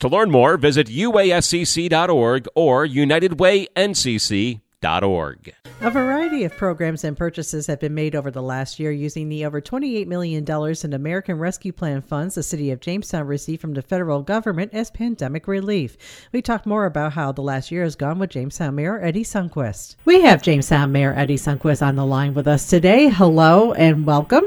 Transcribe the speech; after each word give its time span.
To 0.00 0.08
learn 0.08 0.30
more, 0.30 0.56
visit 0.56 0.88
uascc.org 0.88 2.48
or 2.54 2.86
unitedwayncc.org. 2.86 5.54
A 5.80 5.90
variety 5.90 6.44
of 6.44 6.56
programs 6.56 7.04
and 7.04 7.16
purchases 7.16 7.66
have 7.66 7.80
been 7.80 7.94
made 7.94 8.14
over 8.14 8.30
the 8.30 8.42
last 8.42 8.78
year 8.78 8.92
using 8.92 9.28
the 9.28 9.44
over 9.44 9.60
$28 9.60 10.06
million 10.06 10.44
in 10.44 10.92
American 10.92 11.38
Rescue 11.38 11.72
Plan 11.72 12.00
funds 12.00 12.34
the 12.34 12.42
City 12.42 12.70
of 12.70 12.80
Jamestown 12.80 13.26
received 13.26 13.60
from 13.60 13.74
the 13.74 13.82
federal 13.82 14.22
government 14.22 14.72
as 14.72 14.90
pandemic 14.90 15.48
relief. 15.48 15.96
We 16.32 16.42
talk 16.42 16.64
more 16.64 16.86
about 16.86 17.14
how 17.14 17.32
the 17.32 17.42
last 17.42 17.70
year 17.70 17.82
has 17.82 17.96
gone 17.96 18.18
with 18.18 18.30
Jamestown 18.30 18.74
Mayor 18.74 19.02
Eddie 19.02 19.24
Sundquist. 19.24 19.96
We 20.04 20.22
have 20.22 20.42
Jamestown 20.42 20.92
Mayor 20.92 21.14
Eddie 21.14 21.36
Sundquist 21.36 21.86
on 21.86 21.96
the 21.96 22.06
line 22.06 22.34
with 22.34 22.46
us 22.46 22.68
today. 22.68 23.08
Hello 23.08 23.72
and 23.72 24.06
welcome. 24.06 24.44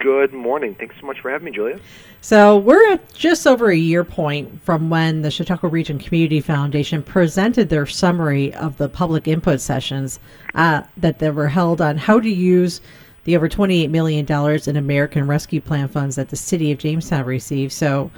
Good 0.00 0.32
morning. 0.32 0.76
Thanks 0.76 0.94
so 1.00 1.06
much 1.08 1.18
for 1.20 1.28
having 1.28 1.46
me, 1.46 1.50
Julia. 1.50 1.80
So, 2.20 2.56
we're 2.56 2.92
at 2.92 3.12
just 3.14 3.48
over 3.48 3.68
a 3.68 3.76
year 3.76 4.04
point 4.04 4.62
from 4.62 4.90
when 4.90 5.22
the 5.22 5.30
Chautauqua 5.30 5.68
Region 5.68 5.98
Community 5.98 6.40
Foundation 6.40 7.02
presented 7.02 7.68
their 7.68 7.84
summary 7.84 8.54
of 8.54 8.76
the 8.76 8.88
public 8.88 9.26
input 9.26 9.60
sessions 9.60 10.20
uh, 10.54 10.82
that 10.98 11.18
they 11.18 11.30
were 11.30 11.48
held 11.48 11.80
on 11.80 11.96
how 11.96 12.20
to 12.20 12.30
use 12.30 12.80
the 13.24 13.36
over 13.36 13.48
$28 13.48 13.90
million 13.90 14.24
in 14.68 14.76
American 14.76 15.26
Rescue 15.26 15.60
Plan 15.60 15.88
funds 15.88 16.14
that 16.14 16.28
the 16.28 16.36
city 16.36 16.70
of 16.70 16.78
Jamestown 16.78 17.24
received. 17.24 17.72
So, 17.72 18.12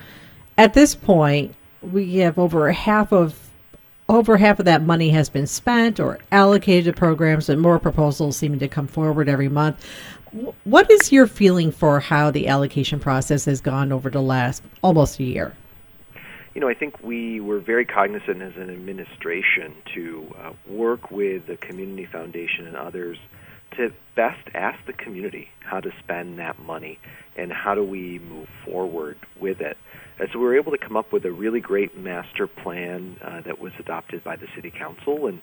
at 0.59 0.75
this 0.75 0.95
point, 0.95 1.55
we 1.81 2.17
have 2.17 2.39
over 2.39 2.71
half 2.73 3.11
of 3.11 3.51
over 4.11 4.37
half 4.37 4.59
of 4.59 4.65
that 4.65 4.83
money 4.83 5.11
has 5.11 5.29
been 5.31 5.47
spent 5.47 6.01
or 6.01 6.19
allocated 6.33 6.93
to 6.93 6.99
programs, 6.99 7.49
and 7.49 7.61
more 7.61 7.79
proposals 7.79 8.37
seem 8.37 8.59
to 8.59 8.67
come 8.67 8.89
forward 8.89 9.29
every 9.29 9.49
month. 9.49 9.87
What 10.65 10.91
is 10.91 11.11
your 11.11 11.27
feeling 11.27 11.73
for 11.73 11.99
how 11.99 12.31
the 12.31 12.47
allocation 12.47 13.01
process 13.01 13.45
has 13.47 13.61
gone 13.61 13.91
over 13.91 14.11
the 14.11 14.23
last 14.23 14.63
almost 14.83 15.19
a 15.19 15.25
year? 15.25 15.55
You 16.55 16.61
know, 16.61 16.69
I 16.69 16.75
think 16.75 17.03
we 17.03 17.41
were 17.41 17.59
very 17.59 17.85
cognizant 17.85 18.43
as 18.43 18.57
an 18.57 18.71
administration 18.71 19.75
to 19.95 20.35
uh, 20.39 20.53
work 20.69 21.11
with 21.11 21.47
the 21.47 21.57
Community 21.57 22.07
Foundation 22.07 22.67
and 22.67 22.77
others 22.77 23.19
to 23.77 23.93
best 24.17 24.49
ask 24.55 24.85
the 24.87 24.93
community 24.93 25.49
how 25.61 25.81
to 25.81 25.93
spend 26.01 26.39
that 26.39 26.59
money 26.59 26.99
and 27.37 27.53
how 27.53 27.75
do 27.75 27.85
we 27.85 28.19
move 28.19 28.49
forward 28.65 29.17
with 29.41 29.61
it. 29.61 29.77
And 30.19 30.29
so 30.33 30.39
we 30.39 30.45
were 30.45 30.57
able 30.57 30.73
to 30.73 30.79
come 30.79 30.97
up 30.97 31.13
with 31.13 31.25
a 31.25 31.33
really 31.33 31.61
great 31.61 31.97
master 31.97 32.47
plan 32.47 33.17
uh, 33.23 33.41
that 33.43 33.61
was 33.61 33.73
adopted 33.79 34.23
by 34.23 34.37
the 34.37 34.47
City 34.55 34.71
Council 34.71 35.27
and 35.27 35.41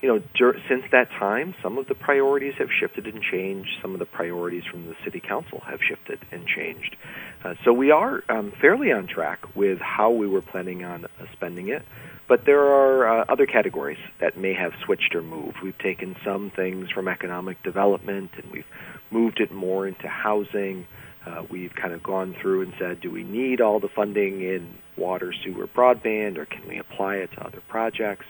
you 0.00 0.08
know, 0.08 0.22
dur- 0.34 0.58
since 0.68 0.84
that 0.92 1.10
time, 1.10 1.54
some 1.62 1.76
of 1.76 1.86
the 1.86 1.94
priorities 1.94 2.54
have 2.58 2.68
shifted 2.78 3.06
and 3.06 3.22
changed. 3.22 3.68
Some 3.82 3.92
of 3.92 3.98
the 3.98 4.06
priorities 4.06 4.64
from 4.70 4.86
the 4.86 4.94
city 5.04 5.20
council 5.20 5.60
have 5.66 5.80
shifted 5.86 6.18
and 6.32 6.46
changed. 6.46 6.96
Uh, 7.44 7.54
so 7.64 7.72
we 7.72 7.90
are 7.90 8.22
um, 8.28 8.52
fairly 8.60 8.92
on 8.92 9.06
track 9.06 9.54
with 9.54 9.78
how 9.78 10.10
we 10.10 10.26
were 10.26 10.42
planning 10.42 10.84
on 10.84 11.04
uh, 11.04 11.08
spending 11.34 11.68
it. 11.68 11.82
But 12.28 12.46
there 12.46 12.62
are 12.62 13.22
uh, 13.22 13.24
other 13.28 13.44
categories 13.44 13.98
that 14.20 14.38
may 14.38 14.54
have 14.54 14.72
switched 14.84 15.14
or 15.14 15.22
moved. 15.22 15.56
We've 15.62 15.76
taken 15.78 16.16
some 16.24 16.50
things 16.54 16.88
from 16.90 17.08
economic 17.08 17.62
development 17.62 18.30
and 18.40 18.50
we've 18.52 18.66
moved 19.10 19.40
it 19.40 19.52
more 19.52 19.86
into 19.86 20.06
housing. 20.06 20.86
Uh, 21.26 21.42
we've 21.50 21.74
kind 21.74 21.92
of 21.92 22.02
gone 22.02 22.36
through 22.40 22.62
and 22.62 22.72
said, 22.78 23.00
do 23.00 23.10
we 23.10 23.24
need 23.24 23.60
all 23.60 23.80
the 23.80 23.88
funding 23.88 24.42
in 24.42 24.74
water, 24.96 25.34
sewer, 25.44 25.66
broadband, 25.66 26.38
or 26.38 26.46
can 26.46 26.66
we 26.68 26.78
apply 26.78 27.16
it 27.16 27.32
to 27.32 27.44
other 27.44 27.60
projects? 27.68 28.26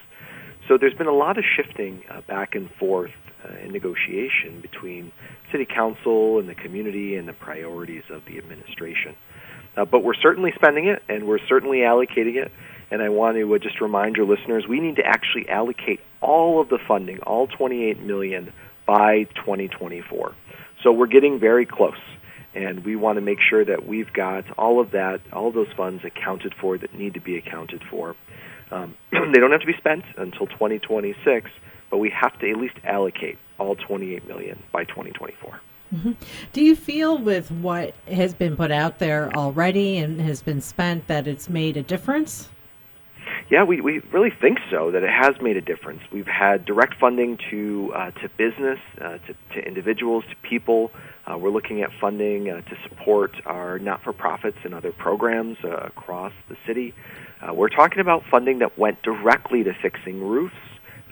So 0.71 0.79
there's 0.79 0.95
been 0.95 1.09
a 1.09 1.13
lot 1.13 1.37
of 1.37 1.43
shifting 1.57 2.05
uh, 2.09 2.21
back 2.29 2.55
and 2.55 2.71
forth 2.79 3.11
uh, 3.45 3.57
in 3.65 3.73
negotiation 3.73 4.61
between 4.61 5.11
city 5.51 5.67
council 5.67 6.39
and 6.39 6.49
the 6.49 6.55
community 6.55 7.17
and 7.17 7.27
the 7.27 7.33
priorities 7.33 8.05
of 8.09 8.23
the 8.27 8.39
administration. 8.39 9.17
Uh, 9.77 9.85
but 9.85 10.05
we're 10.05 10.15
certainly 10.15 10.53
spending 10.55 10.87
it, 10.87 11.03
and 11.09 11.27
we're 11.27 11.45
certainly 11.49 11.79
allocating 11.79 12.37
it. 12.37 12.53
And 12.93 13.03
I 13.03 13.09
want 13.09 13.37
to 13.37 13.53
uh, 13.53 13.59
just 13.59 13.81
remind 13.81 14.15
your 14.15 14.27
listeners, 14.27 14.65
we 14.69 14.79
need 14.79 14.95
to 14.97 15.05
actually 15.05 15.49
allocate 15.49 15.99
all 16.21 16.61
of 16.61 16.69
the 16.69 16.79
funding, 16.87 17.19
all 17.23 17.49
28 17.49 18.01
million, 18.03 18.53
by 18.87 19.25
2024. 19.35 20.37
So 20.85 20.93
we're 20.93 21.09
getting 21.09 21.41
very 21.41 21.67
close, 21.67 21.99
and 22.55 22.85
we 22.85 22.95
want 22.95 23.17
to 23.17 23.23
make 23.23 23.39
sure 23.41 23.65
that 23.65 23.89
we've 23.89 24.13
got 24.13 24.45
all 24.57 24.81
of 24.81 24.93
that, 24.93 25.21
all 25.33 25.51
those 25.51 25.73
funds 25.77 26.05
accounted 26.05 26.55
for 26.61 26.79
that 26.79 26.95
need 26.95 27.15
to 27.15 27.21
be 27.21 27.37
accounted 27.37 27.83
for. 27.91 28.15
Um, 28.71 28.95
they 29.13 29.41
don't 29.41 29.51
have 29.51 29.61
to 29.61 29.67
be 29.67 29.77
spent 29.77 30.05
until 30.17 30.47
2026, 30.47 31.51
but 31.91 31.99
we 31.99 32.11
have 32.11 32.39
to 32.41 32.51
at 32.51 32.57
least 32.57 32.77
allocate 32.85 33.39
all 33.59 33.75
28 33.77 34.27
million 34.27 34.63
by 34.73 34.85
2024. 34.85 35.61
Mm-hmm. 35.95 36.13
Do 36.53 36.63
you 36.63 36.77
feel 36.77 37.19
with 37.19 37.51
what 37.51 37.95
has 38.07 38.33
been 38.33 38.57
put 38.57 38.71
out 38.71 39.01
there 39.01 39.31
already 39.37 39.99
and 39.99 40.21
has 40.21 40.41
been 40.41 40.61
spent 40.61 41.09
that 41.09 41.27
it's 41.27 41.49
made 41.49 41.77
a 41.77 41.83
difference? 41.83 42.49
Yeah, 43.51 43.65
we, 43.65 43.81
we 43.81 43.99
really 44.13 44.31
think 44.31 44.59
so, 44.71 44.93
that 44.93 45.03
it 45.03 45.11
has 45.11 45.41
made 45.43 45.57
a 45.57 45.61
difference. 45.61 46.03
We've 46.13 46.27
had 46.27 46.65
direct 46.65 46.95
funding 47.01 47.37
to, 47.51 47.93
uh, 47.95 48.11
to 48.13 48.29
business, 48.37 48.79
uh, 49.01 49.19
to, 49.19 49.35
to 49.55 49.67
individuals, 49.67 50.23
to 50.31 50.37
people. 50.49 50.93
Uh, 51.27 51.37
we're 51.37 51.51
looking 51.51 51.83
at 51.83 51.91
funding 52.01 52.49
uh, 52.49 52.61
to 52.61 52.77
support 52.89 53.33
our 53.47 53.81
not 53.81 54.05
for 54.05 54.13
profits 54.13 54.59
and 54.65 54.73
other 54.73 54.93
programs 54.93 55.59
uh, 55.65 55.71
across 55.71 56.33
the 56.49 56.57
city. 56.65 56.95
Uh, 57.41 57.55
we're 57.55 57.69
talking 57.69 58.01
about 58.01 58.23
funding 58.31 58.59
that 58.59 58.79
went 58.79 59.03
directly 59.03 59.65
to 59.65 59.73
fixing 59.73 60.23
roofs, 60.23 60.55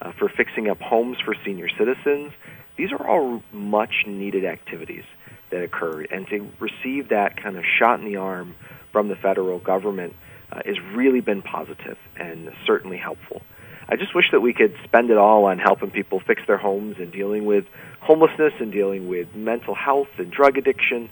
uh, 0.01 0.11
for 0.17 0.29
fixing 0.29 0.69
up 0.69 0.79
homes 0.79 1.17
for 1.23 1.35
senior 1.45 1.67
citizens. 1.77 2.31
These 2.77 2.91
are 2.91 3.07
all 3.07 3.43
much 3.51 4.05
needed 4.07 4.45
activities 4.45 5.03
that 5.51 5.63
occurred, 5.63 6.07
and 6.11 6.27
to 6.27 6.47
receive 6.59 7.09
that 7.09 7.41
kind 7.41 7.57
of 7.57 7.63
shot 7.65 7.99
in 7.99 8.05
the 8.05 8.17
arm 8.17 8.55
from 8.91 9.09
the 9.09 9.15
federal 9.15 9.59
government 9.59 10.15
uh, 10.51 10.61
has 10.65 10.77
really 10.95 11.21
been 11.21 11.41
positive 11.41 11.97
and 12.15 12.51
certainly 12.65 12.97
helpful. 12.97 13.41
I 13.89 13.95
just 13.95 14.13
wish 14.13 14.25
that 14.31 14.41
we 14.41 14.53
could 14.53 14.75
spend 14.83 15.09
it 15.09 15.17
all 15.17 15.45
on 15.45 15.57
helping 15.57 15.89
people 15.89 16.19
fix 16.19 16.43
their 16.45 16.57
homes 16.57 16.97
and 16.99 17.11
dealing 17.11 17.45
with 17.45 17.65
homelessness 18.01 18.53
and 18.59 18.71
dealing 18.71 19.09
with 19.09 19.33
mental 19.33 19.73
health 19.73 20.09
and 20.19 20.31
drug 20.31 20.57
addiction 20.57 21.09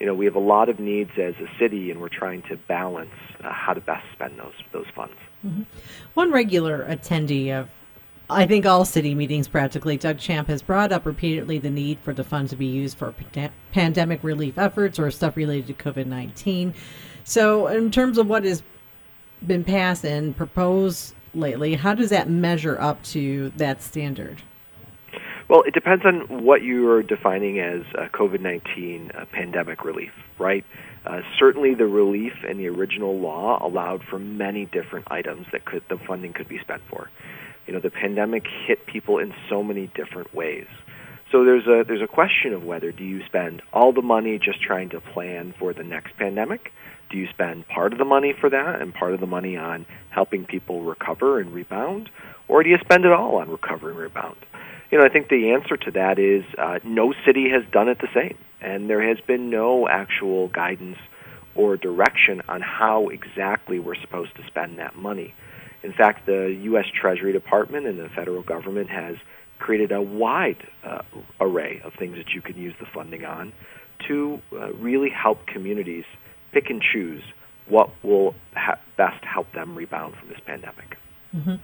you 0.00 0.06
know, 0.06 0.14
we 0.14 0.24
have 0.24 0.36
a 0.36 0.40
lot 0.40 0.68
of 0.68 0.78
needs 0.78 1.10
as 1.18 1.34
a 1.36 1.48
city, 1.58 1.90
and 1.90 2.00
we're 2.00 2.08
trying 2.08 2.42
to 2.42 2.56
balance 2.56 3.10
uh, 3.42 3.52
how 3.52 3.74
to 3.74 3.80
best 3.80 4.04
spend 4.12 4.38
those 4.38 4.52
those 4.72 4.86
funds. 4.94 5.14
Mm-hmm. 5.46 5.62
One 6.14 6.32
regular 6.32 6.86
attendee 6.88 7.50
of, 7.50 7.68
I 8.30 8.46
think, 8.46 8.66
all 8.66 8.84
city 8.84 9.14
meetings 9.14 9.48
practically, 9.48 9.96
Doug 9.96 10.18
Champ 10.18 10.48
has 10.48 10.62
brought 10.62 10.92
up 10.92 11.06
repeatedly 11.06 11.58
the 11.58 11.70
need 11.70 11.98
for 12.00 12.12
the 12.12 12.24
funds 12.24 12.50
to 12.50 12.56
be 12.56 12.66
used 12.66 12.98
for 12.98 13.14
pandemic 13.72 14.22
relief 14.22 14.58
efforts 14.58 14.98
or 14.98 15.10
stuff 15.10 15.36
related 15.36 15.66
to 15.66 15.74
COVID 15.74 16.06
nineteen. 16.06 16.74
So, 17.24 17.66
in 17.66 17.90
terms 17.90 18.18
of 18.18 18.26
what 18.26 18.44
has 18.44 18.62
been 19.46 19.64
passed 19.64 20.04
and 20.04 20.36
proposed 20.36 21.14
lately, 21.34 21.74
how 21.74 21.94
does 21.94 22.10
that 22.10 22.28
measure 22.28 22.80
up 22.80 23.02
to 23.04 23.50
that 23.56 23.82
standard? 23.82 24.42
Well, 25.48 25.62
it 25.62 25.72
depends 25.72 26.04
on 26.04 26.44
what 26.44 26.60
you 26.60 26.90
are 26.90 27.02
defining 27.02 27.58
as 27.58 27.80
COVID 28.12 28.40
19 28.40 29.12
uh, 29.14 29.24
pandemic 29.32 29.82
relief, 29.82 30.12
right? 30.38 30.62
Uh, 31.06 31.22
certainly, 31.38 31.74
the 31.74 31.86
relief 31.86 32.34
in 32.46 32.58
the 32.58 32.68
original 32.68 33.18
law 33.18 33.58
allowed 33.66 34.02
for 34.02 34.18
many 34.18 34.66
different 34.66 35.06
items 35.10 35.46
that 35.52 35.64
could 35.64 35.82
the 35.88 35.96
funding 36.06 36.34
could 36.34 36.48
be 36.48 36.58
spent 36.58 36.82
for. 36.90 37.08
You 37.66 37.72
know, 37.72 37.80
the 37.80 37.90
pandemic 37.90 38.44
hit 38.66 38.84
people 38.84 39.18
in 39.18 39.32
so 39.48 39.62
many 39.62 39.90
different 39.94 40.34
ways. 40.34 40.66
So 41.32 41.44
there's 41.44 41.66
a 41.66 41.82
there's 41.86 42.02
a 42.02 42.06
question 42.06 42.52
of 42.52 42.62
whether 42.62 42.92
do 42.92 43.04
you 43.04 43.24
spend 43.24 43.62
all 43.72 43.94
the 43.94 44.02
money 44.02 44.38
just 44.38 44.60
trying 44.60 44.90
to 44.90 45.00
plan 45.00 45.54
for 45.58 45.72
the 45.72 45.82
next 45.82 46.14
pandemic? 46.18 46.72
Do 47.10 47.16
you 47.16 47.26
spend 47.26 47.66
part 47.68 47.94
of 47.94 47.98
the 47.98 48.04
money 48.04 48.34
for 48.38 48.50
that 48.50 48.82
and 48.82 48.92
part 48.92 49.14
of 49.14 49.20
the 49.20 49.26
money 49.26 49.56
on 49.56 49.86
helping 50.10 50.44
people 50.44 50.82
recover 50.82 51.40
and 51.40 51.54
rebound? 51.54 52.10
or 52.48 52.62
do 52.62 52.70
you 52.70 52.78
spend 52.80 53.04
it 53.04 53.12
all 53.12 53.36
on 53.36 53.50
recovery 53.50 53.92
and 53.92 54.00
rebound? 54.00 54.36
You 54.90 54.98
know, 54.98 55.04
I 55.04 55.08
think 55.08 55.28
the 55.28 55.50
answer 55.50 55.76
to 55.76 55.90
that 55.92 56.18
is 56.18 56.44
uh, 56.56 56.78
no 56.82 57.12
city 57.24 57.50
has 57.50 57.62
done 57.70 57.88
it 57.88 57.98
the 58.00 58.08
same, 58.14 58.38
and 58.60 58.88
there 58.88 59.02
has 59.02 59.20
been 59.20 59.50
no 59.50 59.86
actual 59.88 60.48
guidance 60.48 60.96
or 61.54 61.76
direction 61.76 62.40
on 62.48 62.60
how 62.60 63.08
exactly 63.08 63.78
we're 63.78 63.96
supposed 63.96 64.34
to 64.36 64.46
spend 64.46 64.78
that 64.78 64.96
money. 64.96 65.34
In 65.82 65.92
fact, 65.92 66.26
the 66.26 66.56
U.S. 66.62 66.86
Treasury 66.92 67.32
Department 67.32 67.86
and 67.86 67.98
the 67.98 68.08
federal 68.08 68.42
government 68.42 68.88
has 68.90 69.16
created 69.58 69.92
a 69.92 70.00
wide 70.00 70.66
uh, 70.84 71.02
array 71.40 71.80
of 71.84 71.92
things 71.94 72.16
that 72.16 72.30
you 72.30 72.40
can 72.40 72.56
use 72.56 72.74
the 72.80 72.86
funding 72.86 73.24
on 73.24 73.52
to 74.06 74.40
uh, 74.52 74.72
really 74.74 75.10
help 75.10 75.46
communities 75.46 76.04
pick 76.52 76.70
and 76.70 76.80
choose 76.80 77.22
what 77.66 77.90
will 78.02 78.34
ha- 78.54 78.78
best 78.96 79.22
help 79.24 79.50
them 79.52 79.74
rebound 79.74 80.14
from 80.16 80.28
this 80.28 80.40
pandemic. 80.46 80.96
Mm-hmm. 81.34 81.56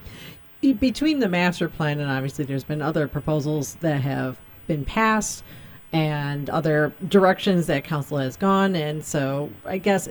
Between 0.73 1.19
the 1.19 1.29
master 1.29 1.69
plan 1.69 2.01
and 2.01 2.11
obviously 2.11 2.45
there's 2.45 2.65
been 2.65 2.81
other 2.81 3.07
proposals 3.07 3.75
that 3.77 4.01
have 4.01 4.39
been 4.67 4.85
passed 4.85 5.45
and 5.93 6.49
other 6.51 6.93
directions 7.09 7.67
that 7.67 7.85
council 7.85 8.19
has 8.19 8.37
gone. 8.37 8.75
And 8.75 9.05
so 9.05 9.51
I 9.65 9.79
guess 9.79 10.09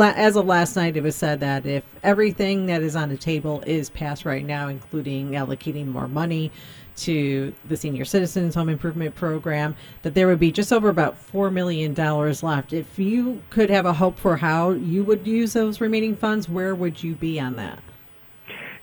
as 0.00 0.36
of 0.36 0.46
last 0.46 0.74
night, 0.76 0.96
it 0.96 1.02
was 1.02 1.14
said 1.14 1.40
that 1.40 1.64
if 1.64 1.84
everything 2.02 2.66
that 2.66 2.82
is 2.82 2.96
on 2.96 3.08
the 3.08 3.16
table 3.16 3.62
is 3.66 3.88
passed 3.90 4.24
right 4.24 4.44
now, 4.44 4.68
including 4.68 5.30
allocating 5.30 5.86
more 5.86 6.08
money 6.08 6.50
to 6.96 7.54
the 7.68 7.76
senior 7.76 8.04
citizens 8.04 8.54
home 8.54 8.68
improvement 8.68 9.14
program, 9.14 9.76
that 10.02 10.14
there 10.14 10.26
would 10.26 10.40
be 10.40 10.52
just 10.52 10.72
over 10.72 10.88
about 10.88 11.16
$4 11.32 11.52
million 11.52 11.94
left. 11.94 12.72
If 12.72 12.98
you 12.98 13.42
could 13.50 13.70
have 13.70 13.86
a 13.86 13.92
hope 13.92 14.18
for 14.18 14.36
how 14.36 14.70
you 14.70 15.04
would 15.04 15.26
use 15.26 15.52
those 15.52 15.80
remaining 15.80 16.16
funds, 16.16 16.48
where 16.48 16.74
would 16.74 17.02
you 17.02 17.14
be 17.14 17.38
on 17.38 17.56
that? 17.56 17.78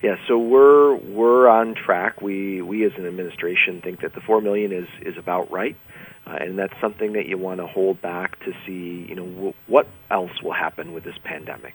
Yeah, 0.04 0.16
so 0.28 0.38
we're 0.38 0.96
we're 0.96 1.48
on 1.48 1.76
track. 1.76 2.22
We 2.22 2.62
we 2.62 2.86
as 2.86 2.92
an 2.98 3.06
administration 3.06 3.82
think 3.82 4.02
that 4.02 4.16
the 4.16 4.22
four 4.22 4.42
million 4.42 4.72
is 4.72 4.88
is 5.06 5.18
about 5.18 5.52
right. 5.52 5.76
Uh, 6.26 6.38
and 6.40 6.58
that's 6.58 6.74
something 6.80 7.14
that 7.14 7.26
you 7.28 7.38
want 7.38 7.60
to 7.60 7.68
hold 7.68 8.02
back 8.02 8.40
to 8.42 8.52
see, 8.66 9.08
you 9.10 9.16
know, 9.16 9.26
w- 9.26 9.54
what 9.68 9.88
else 10.12 10.32
will 10.44 10.54
happen 10.54 10.94
with 10.94 11.04
this 11.04 11.16
pandemic, 11.24 11.74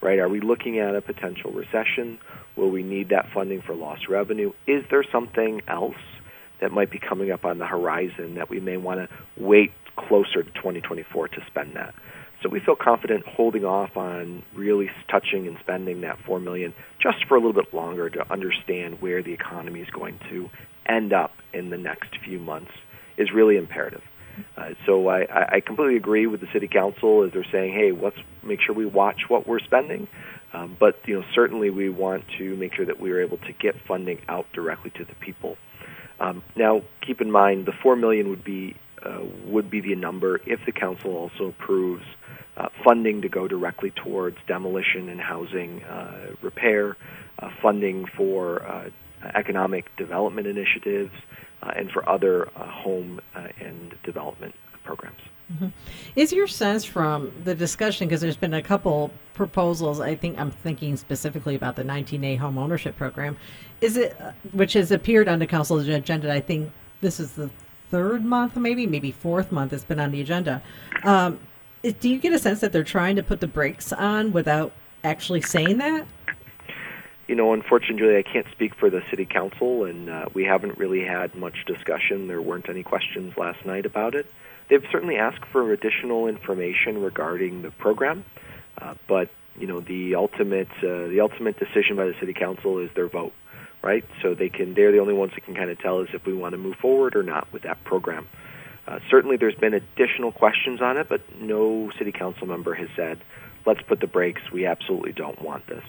right? 0.00 0.20
Are 0.20 0.28
we 0.28 0.40
looking 0.40 0.78
at 0.78 0.94
a 0.94 1.00
potential 1.00 1.50
recession? 1.50 2.18
Will 2.56 2.70
we 2.70 2.84
need 2.84 3.08
that 3.08 3.26
funding 3.34 3.60
for 3.60 3.74
lost 3.74 4.08
revenue? 4.08 4.52
Is 4.68 4.84
there 4.90 5.04
something 5.10 5.62
else 5.66 5.96
that 6.60 6.70
might 6.70 6.90
be 6.92 7.00
coming 7.00 7.32
up 7.32 7.44
on 7.44 7.58
the 7.58 7.66
horizon 7.66 8.36
that 8.36 8.48
we 8.48 8.60
may 8.60 8.76
want 8.76 9.00
to 9.00 9.08
wait 9.36 9.72
closer 9.96 10.44
to 10.44 10.50
2024 10.52 11.28
to 11.28 11.40
spend 11.48 11.74
that? 11.74 11.92
So 12.42 12.48
we 12.48 12.60
feel 12.60 12.76
confident 12.76 13.26
holding 13.26 13.64
off 13.64 13.96
on 13.96 14.44
really 14.54 14.90
touching 15.10 15.48
and 15.48 15.56
spending 15.60 16.02
that 16.02 16.18
four 16.24 16.38
million 16.38 16.72
just 17.02 17.24
for 17.26 17.36
a 17.36 17.40
little 17.40 17.52
bit 17.52 17.74
longer 17.74 18.08
to 18.10 18.32
understand 18.32 19.00
where 19.00 19.22
the 19.22 19.32
economy 19.32 19.80
is 19.80 19.90
going 19.90 20.20
to 20.30 20.48
end 20.86 21.12
up 21.12 21.32
in 21.52 21.70
the 21.70 21.76
next 21.76 22.16
few 22.24 22.38
months 22.38 22.70
is 23.16 23.32
really 23.32 23.56
imperative. 23.56 24.02
Uh, 24.56 24.70
so 24.86 25.08
I, 25.08 25.56
I 25.56 25.60
completely 25.60 25.96
agree 25.96 26.28
with 26.28 26.40
the 26.40 26.46
city 26.52 26.68
council 26.68 27.24
as 27.24 27.32
they're 27.32 27.46
saying, 27.50 27.72
hey, 27.72 27.90
let's 27.90 28.18
make 28.44 28.60
sure 28.60 28.74
we 28.74 28.86
watch 28.86 29.22
what 29.26 29.48
we're 29.48 29.58
spending. 29.58 30.06
Um, 30.52 30.76
but 30.78 31.00
you 31.06 31.18
know, 31.18 31.26
certainly 31.34 31.70
we 31.70 31.90
want 31.90 32.24
to 32.38 32.56
make 32.56 32.74
sure 32.74 32.86
that 32.86 33.00
we 33.00 33.10
are 33.10 33.20
able 33.20 33.38
to 33.38 33.52
get 33.52 33.74
funding 33.86 34.20
out 34.28 34.46
directly 34.52 34.90
to 34.96 35.04
the 35.04 35.14
people. 35.14 35.56
Um, 36.20 36.42
now, 36.56 36.82
keep 37.04 37.20
in 37.20 37.30
mind 37.30 37.66
the 37.66 37.72
four 37.82 37.96
million 37.96 38.30
would 38.30 38.44
be 38.44 38.76
uh, 39.04 39.22
would 39.46 39.70
be 39.70 39.80
the 39.80 39.94
number 39.94 40.40
if 40.46 40.60
the 40.66 40.72
council 40.72 41.16
also 41.16 41.48
approves 41.48 42.04
uh, 42.58 42.68
funding 42.84 43.22
to 43.22 43.28
go 43.28 43.46
directly 43.46 43.92
towards 43.92 44.36
demolition 44.46 45.08
and 45.08 45.20
housing 45.20 45.82
uh, 45.84 46.34
repair, 46.42 46.96
uh, 47.38 47.50
funding 47.62 48.04
for 48.16 48.66
uh, 48.66 48.90
economic 49.34 49.94
development 49.96 50.46
initiatives, 50.46 51.12
uh, 51.62 51.72
and 51.76 51.90
for 51.90 52.08
other 52.08 52.48
home 52.54 53.20
and 53.60 53.94
development 54.04 54.54
programs. 54.84 55.20
Mm-hmm. 55.52 55.68
Is 56.14 56.32
your 56.32 56.46
sense 56.46 56.84
from 56.84 57.32
the 57.44 57.54
discussion, 57.54 58.06
because 58.06 58.20
there's 58.20 58.36
been 58.36 58.54
a 58.54 58.62
couple 58.62 59.10
proposals, 59.34 59.98
I 60.00 60.14
think 60.14 60.38
I'm 60.38 60.50
thinking 60.50 60.96
specifically 60.96 61.54
about 61.54 61.74
the 61.76 61.84
19A 61.84 62.38
home 62.38 62.58
ownership 62.58 62.96
program, 62.96 63.36
is 63.80 63.96
it, 63.96 64.16
which 64.52 64.74
has 64.74 64.92
appeared 64.92 65.28
on 65.28 65.38
the 65.38 65.46
council's 65.46 65.88
agenda, 65.88 66.32
I 66.32 66.40
think 66.40 66.70
this 67.00 67.18
is 67.18 67.32
the 67.32 67.50
third 67.90 68.24
month, 68.24 68.56
maybe, 68.56 68.86
maybe 68.86 69.10
fourth 69.10 69.50
month 69.50 69.72
it's 69.72 69.84
been 69.84 70.00
on 70.00 70.10
the 70.10 70.20
agenda. 70.20 70.62
Um, 71.02 71.38
do 71.92 72.08
you 72.08 72.18
get 72.18 72.32
a 72.32 72.38
sense 72.38 72.60
that 72.60 72.72
they're 72.72 72.84
trying 72.84 73.16
to 73.16 73.22
put 73.22 73.40
the 73.40 73.46
brakes 73.46 73.92
on 73.92 74.32
without 74.32 74.72
actually 75.04 75.42
saying 75.42 75.78
that? 75.78 76.06
you 77.28 77.34
know, 77.34 77.52
unfortunately, 77.52 78.16
I 78.16 78.22
can't 78.22 78.46
speak 78.50 78.74
for 78.74 78.88
the 78.88 79.02
city 79.10 79.26
council, 79.26 79.84
and 79.84 80.08
uh, 80.08 80.26
we 80.32 80.44
haven't 80.44 80.78
really 80.78 81.04
had 81.04 81.34
much 81.34 81.66
discussion. 81.66 82.26
There 82.26 82.40
weren't 82.40 82.70
any 82.70 82.82
questions 82.82 83.36
last 83.36 83.64
night 83.66 83.84
about 83.84 84.14
it. 84.14 84.26
They've 84.68 84.84
certainly 84.90 85.16
asked 85.16 85.44
for 85.52 85.70
additional 85.72 86.26
information 86.26 87.02
regarding 87.02 87.62
the 87.62 87.70
program, 87.70 88.24
uh, 88.80 88.94
but 89.06 89.28
you 89.58 89.66
know, 89.66 89.80
the 89.80 90.14
ultimate 90.14 90.70
uh, 90.78 91.08
the 91.08 91.20
ultimate 91.20 91.58
decision 91.58 91.96
by 91.96 92.06
the 92.06 92.14
city 92.18 92.32
council 92.32 92.78
is 92.78 92.90
their 92.94 93.08
vote, 93.08 93.34
right? 93.82 94.04
So 94.22 94.34
they 94.34 94.48
can 94.48 94.72
they're 94.72 94.92
the 94.92 95.00
only 95.00 95.14
ones 95.14 95.32
that 95.34 95.44
can 95.44 95.54
kind 95.54 95.70
of 95.70 95.78
tell 95.78 96.00
us 96.00 96.08
if 96.14 96.24
we 96.24 96.32
want 96.32 96.52
to 96.52 96.58
move 96.58 96.76
forward 96.76 97.14
or 97.14 97.22
not 97.22 97.52
with 97.52 97.62
that 97.62 97.82
program. 97.84 98.26
Uh, 98.88 98.98
certainly, 99.10 99.36
there's 99.36 99.54
been 99.54 99.74
additional 99.74 100.32
questions 100.32 100.80
on 100.80 100.96
it, 100.96 101.08
but 101.08 101.20
no 101.40 101.90
city 101.98 102.10
council 102.10 102.46
member 102.46 102.74
has 102.74 102.88
said, 102.96 103.18
"Let's 103.66 103.82
put 103.82 104.00
the 104.00 104.06
brakes. 104.06 104.40
We 104.50 104.64
absolutely 104.64 105.12
don't 105.12 105.40
want 105.42 105.66
this." 105.66 105.84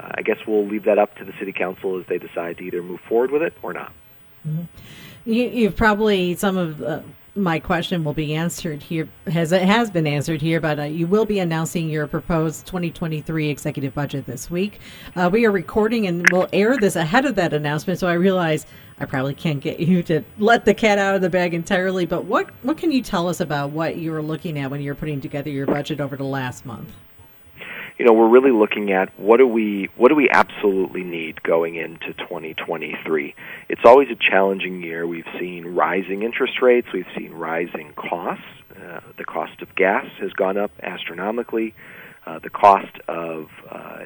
uh, 0.00 0.08
I 0.14 0.22
guess 0.22 0.38
we'll 0.46 0.66
leave 0.66 0.84
that 0.84 0.98
up 0.98 1.16
to 1.16 1.24
the 1.24 1.32
city 1.38 1.52
council 1.52 1.98
as 1.98 2.06
they 2.06 2.18
decide 2.18 2.58
to 2.58 2.64
either 2.64 2.82
move 2.82 3.00
forward 3.00 3.30
with 3.30 3.42
it 3.42 3.54
or 3.62 3.72
not. 3.72 3.92
Mm-hmm. 4.46 4.62
You, 5.26 5.66
have 5.66 5.76
probably 5.76 6.34
some 6.34 6.56
of 6.56 6.82
uh, 6.82 7.00
my 7.34 7.60
question 7.60 8.04
will 8.04 8.14
be 8.14 8.34
answered 8.34 8.82
here 8.82 9.08
has 9.26 9.52
it 9.52 9.62
has 9.62 9.90
been 9.90 10.06
answered 10.06 10.40
here, 10.40 10.60
but 10.60 10.78
uh, 10.78 10.84
you 10.84 11.06
will 11.06 11.26
be 11.26 11.38
announcing 11.38 11.90
your 11.90 12.06
proposed 12.06 12.66
2023 12.66 13.50
executive 13.50 13.94
budget 13.94 14.24
this 14.24 14.50
week. 14.50 14.80
Uh, 15.14 15.28
we 15.30 15.44
are 15.44 15.50
recording 15.50 16.06
and 16.06 16.26
we'll 16.32 16.48
air 16.54 16.78
this 16.78 16.96
ahead 16.96 17.26
of 17.26 17.34
that 17.34 17.52
announcement, 17.52 17.98
so 17.98 18.08
I 18.08 18.14
realize 18.14 18.64
I 19.00 19.06
probably 19.06 19.34
can't 19.34 19.60
get 19.60 19.80
you 19.80 20.02
to 20.04 20.22
let 20.38 20.66
the 20.66 20.74
cat 20.74 20.98
out 20.98 21.14
of 21.14 21.22
the 21.22 21.30
bag 21.30 21.54
entirely. 21.54 22.06
But 22.06 22.26
what 22.26 22.50
what 22.62 22.76
can 22.76 22.92
you 22.92 23.02
tell 23.02 23.28
us 23.28 23.40
about 23.40 23.70
what 23.70 23.96
you 23.96 24.12
were 24.12 24.22
looking 24.22 24.58
at 24.58 24.70
when 24.70 24.80
you 24.80 24.90
were 24.90 24.96
putting 24.96 25.20
together 25.20 25.50
your 25.50 25.66
budget 25.66 26.00
over 26.00 26.16
the 26.16 26.24
last 26.24 26.66
month? 26.66 26.92
you 28.00 28.06
know, 28.06 28.14
we're 28.14 28.30
really 28.30 28.50
looking 28.50 28.92
at 28.92 29.10
what 29.20 29.36
do 29.36 29.46
we 29.46 29.90
what 29.98 30.08
do 30.08 30.14
we 30.14 30.30
absolutely 30.30 31.02
need 31.02 31.42
going 31.42 31.74
into 31.74 32.14
2023. 32.14 33.34
It's 33.68 33.82
always 33.84 34.08
a 34.08 34.14
challenging 34.14 34.82
year. 34.82 35.06
We've 35.06 35.28
seen 35.38 35.66
rising 35.66 36.22
interest 36.22 36.62
rates, 36.62 36.88
we've 36.94 37.04
seen 37.14 37.32
rising 37.32 37.92
costs. 37.96 38.42
Uh, 38.74 39.00
the 39.18 39.24
cost 39.24 39.60
of 39.60 39.74
gas 39.74 40.06
has 40.18 40.32
gone 40.32 40.56
up 40.56 40.70
astronomically. 40.82 41.74
Uh, 42.24 42.38
the 42.38 42.48
cost 42.48 42.96
of 43.06 43.48
uh, 43.70 44.04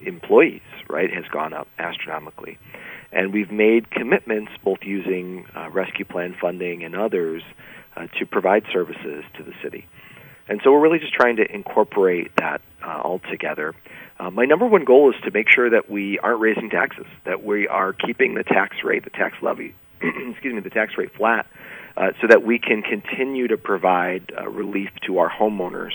employees, 0.00 0.62
right, 0.90 1.14
has 1.14 1.24
gone 1.30 1.52
up 1.52 1.68
astronomically. 1.78 2.58
And 3.16 3.32
we've 3.32 3.50
made 3.50 3.90
commitments, 3.90 4.52
both 4.62 4.80
using 4.82 5.46
uh, 5.56 5.70
rescue 5.70 6.04
plan 6.04 6.36
funding 6.38 6.84
and 6.84 6.94
others, 6.94 7.42
uh, 7.96 8.08
to 8.18 8.26
provide 8.26 8.64
services 8.70 9.24
to 9.38 9.42
the 9.42 9.54
city. 9.62 9.86
And 10.48 10.60
so 10.62 10.70
we're 10.70 10.80
really 10.80 10.98
just 10.98 11.14
trying 11.14 11.36
to 11.36 11.50
incorporate 11.50 12.36
that 12.36 12.60
uh, 12.86 13.00
all 13.02 13.20
together. 13.30 13.74
Uh, 14.20 14.28
my 14.30 14.44
number 14.44 14.66
one 14.66 14.84
goal 14.84 15.08
is 15.14 15.16
to 15.24 15.30
make 15.30 15.48
sure 15.48 15.70
that 15.70 15.90
we 15.90 16.18
aren't 16.18 16.40
raising 16.40 16.68
taxes, 16.68 17.06
that 17.24 17.42
we 17.42 17.66
are 17.66 17.94
keeping 17.94 18.34
the 18.34 18.44
tax 18.44 18.76
rate, 18.84 19.04
the 19.04 19.10
tax 19.10 19.34
levy, 19.40 19.74
excuse 20.02 20.52
me, 20.52 20.60
the 20.60 20.68
tax 20.68 20.98
rate 20.98 21.14
flat, 21.16 21.46
uh, 21.96 22.10
so 22.20 22.26
that 22.26 22.42
we 22.42 22.58
can 22.58 22.82
continue 22.82 23.48
to 23.48 23.56
provide 23.56 24.30
uh, 24.38 24.46
relief 24.46 24.90
to 25.06 25.20
our 25.20 25.30
homeowners. 25.30 25.92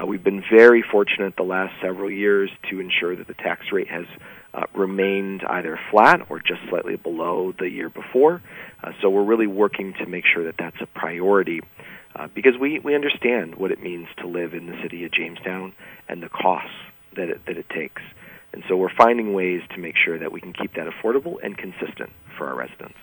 Uh, 0.00 0.06
we've 0.06 0.24
been 0.24 0.42
very 0.50 0.80
fortunate 0.80 1.36
the 1.36 1.42
last 1.42 1.74
several 1.82 2.10
years 2.10 2.50
to 2.70 2.80
ensure 2.80 3.14
that 3.14 3.26
the 3.26 3.34
tax 3.34 3.70
rate 3.70 3.88
has 3.88 4.06
uh, 4.54 4.62
remained 4.74 5.42
either 5.48 5.78
flat 5.90 6.26
or 6.28 6.38
just 6.38 6.60
slightly 6.68 6.96
below 6.96 7.52
the 7.58 7.68
year 7.68 7.88
before. 7.88 8.40
Uh, 8.82 8.92
so 9.00 9.10
we're 9.10 9.24
really 9.24 9.46
working 9.46 9.92
to 9.94 10.06
make 10.06 10.24
sure 10.24 10.44
that 10.44 10.54
that's 10.58 10.80
a 10.80 10.86
priority 10.86 11.60
uh, 12.16 12.28
because 12.34 12.56
we, 12.60 12.78
we 12.78 12.94
understand 12.94 13.56
what 13.56 13.72
it 13.72 13.82
means 13.82 14.06
to 14.18 14.26
live 14.26 14.54
in 14.54 14.66
the 14.66 14.80
city 14.82 15.04
of 15.04 15.10
Jamestown 15.10 15.72
and 16.08 16.22
the 16.22 16.28
costs 16.28 16.70
that 17.16 17.28
it, 17.28 17.44
that 17.46 17.56
it 17.56 17.68
takes. 17.70 18.02
And 18.52 18.62
so 18.68 18.76
we're 18.76 18.94
finding 18.94 19.34
ways 19.34 19.62
to 19.70 19.78
make 19.78 19.96
sure 19.96 20.18
that 20.18 20.30
we 20.30 20.40
can 20.40 20.52
keep 20.52 20.74
that 20.74 20.86
affordable 20.86 21.36
and 21.42 21.58
consistent 21.58 22.10
for 22.38 22.46
our 22.46 22.54
residents. 22.54 22.94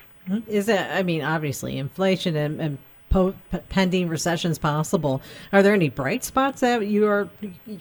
Is 0.47 0.67
that, 0.67 0.95
I 0.95 1.03
mean, 1.03 1.23
obviously, 1.23 1.77
inflation 1.77 2.35
and, 2.37 2.61
and 2.61 2.77
po- 3.11 3.35
pending 3.69 4.07
recessions 4.07 4.57
possible. 4.57 5.21
Are 5.53 5.61
there 5.61 5.73
any 5.73 5.89
bright 5.89 6.23
spots 6.23 6.61
that 6.61 6.87
you 6.87 7.05
are 7.07 7.29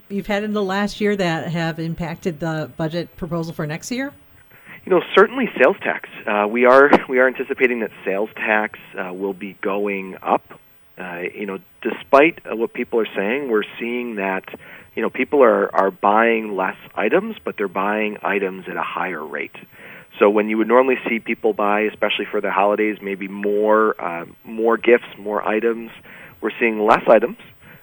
you've 0.08 0.26
had 0.26 0.44
in 0.44 0.52
the 0.52 0.62
last 0.62 1.00
year 1.00 1.16
that 1.16 1.48
have 1.48 1.78
impacted 1.78 2.40
the 2.40 2.70
budget 2.76 3.16
proposal 3.16 3.54
for 3.54 3.66
next 3.66 3.90
year? 3.90 4.12
You 4.84 4.90
know, 4.90 5.02
certainly 5.14 5.48
sales 5.58 5.76
tax. 5.82 6.08
Uh, 6.26 6.46
we 6.48 6.66
are 6.66 6.90
we 7.08 7.18
are 7.18 7.26
anticipating 7.26 7.80
that 7.80 7.90
sales 8.04 8.30
tax 8.36 8.78
uh, 8.98 9.12
will 9.14 9.34
be 9.34 9.56
going 9.62 10.16
up 10.22 10.60
uh, 11.00 11.22
you 11.34 11.46
know, 11.46 11.58
despite 11.80 12.40
what 12.44 12.74
people 12.74 13.00
are 13.00 13.08
saying, 13.16 13.50
we're 13.50 13.64
seeing 13.78 14.16
that 14.16 14.44
you 14.94 15.02
know 15.02 15.08
people 15.08 15.42
are 15.42 15.74
are 15.74 15.90
buying 15.90 16.56
less 16.56 16.76
items, 16.94 17.36
but 17.42 17.56
they're 17.56 17.68
buying 17.68 18.18
items 18.22 18.66
at 18.68 18.76
a 18.76 18.82
higher 18.82 19.24
rate. 19.24 19.56
So 20.20 20.28
when 20.28 20.50
you 20.50 20.58
would 20.58 20.68
normally 20.68 20.96
see 21.08 21.18
people 21.18 21.54
buy, 21.54 21.80
especially 21.80 22.26
for 22.30 22.42
the 22.42 22.50
holidays, 22.50 22.98
maybe 23.00 23.26
more 23.26 23.98
uh, 24.00 24.26
more 24.44 24.76
gifts, 24.76 25.08
more 25.18 25.42
items, 25.42 25.90
we're 26.42 26.52
seeing 26.60 26.78
less 26.78 27.02
items, 27.08 27.38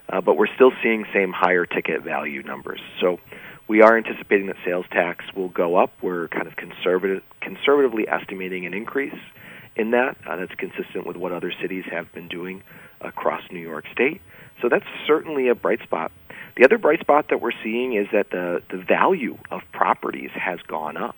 uh, 0.08 0.22
but 0.22 0.38
we're 0.38 0.54
still 0.54 0.72
seeing 0.84 1.04
same 1.12 1.34
higher 1.34 1.66
ticket 1.66 2.04
value 2.04 2.44
numbers. 2.44 2.80
So 3.02 3.20
we 3.68 3.82
are 3.82 3.98
anticipating 3.98 4.48
that 4.48 4.58
sales 4.64 4.86
tax 4.92 5.26
will 5.36 5.50
go 5.50 5.78
up. 5.78 5.92
We're 6.04 6.28
kind 6.28 6.48
of 6.48 6.56
conservative, 6.56 7.24
conservatively 7.42 8.08
estimating 8.08 8.68
an 8.68 8.74
increase 8.76 9.20
in 9.76 9.92
that. 9.92 10.18
Uh, 10.28 10.36
that's 10.36 10.56
consistent 10.56 11.08
with 11.08 11.18
what 11.18 11.32
other 11.32 11.52
cities 11.60 11.86
have 11.90 12.12
been 12.14 12.28
doing 12.28 12.62
across 13.02 13.42
New 13.52 13.60
York 13.60 13.86
State. 13.92 14.22
So 14.62 14.70
that's 14.70 14.86
certainly 15.08 15.48
a 15.48 15.56
bright 15.56 15.82
spot. 15.82 16.12
The 16.56 16.66
other 16.66 16.78
bright 16.78 17.00
spot 17.00 17.30
that 17.30 17.42
we're 17.42 17.52
seeing 17.64 17.96
is 17.96 18.08
that 18.14 18.30
the, 18.30 18.62
the 18.70 18.78
value 18.78 19.38
of 19.50 19.62
properties 19.72 20.32
has 20.34 20.60
gone 20.68 20.98
up 20.98 21.16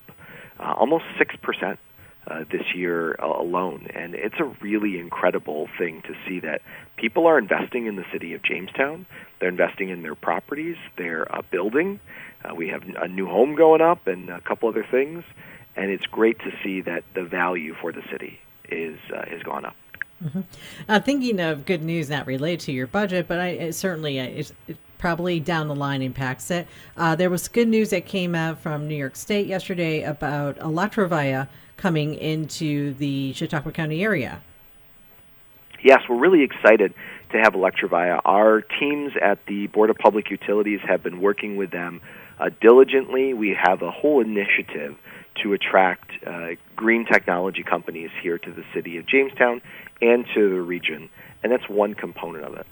uh, 0.60 0.74
almost 0.76 1.04
6% 1.18 1.78
uh, 2.26 2.44
this 2.50 2.74
year 2.74 3.16
uh, 3.18 3.26
alone. 3.26 3.86
And 3.94 4.14
it's 4.14 4.38
a 4.38 4.44
really 4.44 4.98
incredible 4.98 5.68
thing 5.78 6.02
to 6.02 6.14
see 6.28 6.40
that 6.40 6.62
people 6.96 7.26
are 7.26 7.38
investing 7.38 7.86
in 7.86 7.96
the 7.96 8.04
city 8.12 8.34
of 8.34 8.42
Jamestown. 8.42 9.06
They're 9.38 9.48
investing 9.48 9.88
in 9.88 10.02
their 10.02 10.14
properties. 10.14 10.76
They're 10.96 11.32
uh, 11.34 11.42
building. 11.50 11.98
Uh, 12.44 12.54
we 12.54 12.68
have 12.68 12.82
a 13.00 13.08
new 13.08 13.26
home 13.26 13.54
going 13.54 13.80
up 13.80 14.06
and 14.06 14.28
a 14.30 14.40
couple 14.40 14.68
other 14.68 14.86
things. 14.88 15.24
And 15.76 15.90
it's 15.90 16.06
great 16.06 16.38
to 16.40 16.52
see 16.62 16.82
that 16.82 17.04
the 17.14 17.24
value 17.24 17.74
for 17.80 17.92
the 17.92 18.02
city 18.10 18.40
is 18.68 18.98
uh, 19.14 19.24
has 19.26 19.42
gone 19.42 19.64
up. 19.64 19.76
Mm-hmm. 20.22 20.40
Uh, 20.88 21.00
thinking 21.00 21.40
of 21.40 21.64
good 21.64 21.82
news 21.82 22.10
not 22.10 22.26
related 22.26 22.60
to 22.66 22.72
your 22.72 22.86
budget, 22.86 23.26
but 23.26 23.40
I 23.40 23.70
certainly 23.70 24.20
uh, 24.20 24.24
it, 24.24 24.52
it 24.68 24.76
probably 25.00 25.40
down 25.40 25.66
the 25.66 25.74
line 25.74 26.02
impacts 26.02 26.50
it. 26.50 26.68
Uh, 26.96 27.16
there 27.16 27.30
was 27.30 27.48
good 27.48 27.66
news 27.66 27.90
that 27.90 28.06
came 28.06 28.34
out 28.34 28.60
from 28.60 28.86
New 28.86 28.94
York 28.94 29.16
State 29.16 29.46
yesterday 29.46 30.02
about 30.02 30.56
Electrovaya 30.58 31.48
coming 31.78 32.14
into 32.14 32.92
the 32.94 33.32
Chautauqua 33.32 33.72
County 33.72 34.04
area. 34.04 34.42
Yes, 35.82 36.02
we're 36.08 36.18
really 36.18 36.42
excited 36.42 36.92
to 37.32 37.38
have 37.38 37.54
Electrovaya. 37.54 38.20
Our 38.26 38.60
teams 38.60 39.12
at 39.20 39.38
the 39.46 39.68
Board 39.68 39.88
of 39.88 39.96
Public 39.96 40.30
Utilities 40.30 40.80
have 40.86 41.02
been 41.02 41.22
working 41.22 41.56
with 41.56 41.70
them 41.70 42.02
uh, 42.38 42.50
diligently. 42.60 43.32
We 43.32 43.56
have 43.58 43.80
a 43.80 43.90
whole 43.90 44.20
initiative 44.20 44.96
to 45.42 45.54
attract 45.54 46.10
uh, 46.26 46.48
green 46.76 47.06
technology 47.06 47.62
companies 47.62 48.10
here 48.22 48.36
to 48.36 48.52
the 48.52 48.64
city 48.74 48.98
of 48.98 49.06
Jamestown 49.06 49.62
and 50.02 50.26
to 50.34 50.50
the 50.50 50.60
region, 50.60 51.08
and 51.42 51.50
that's 51.50 51.68
one 51.70 51.94
component 51.94 52.44
of 52.44 52.54
it. 52.54 52.66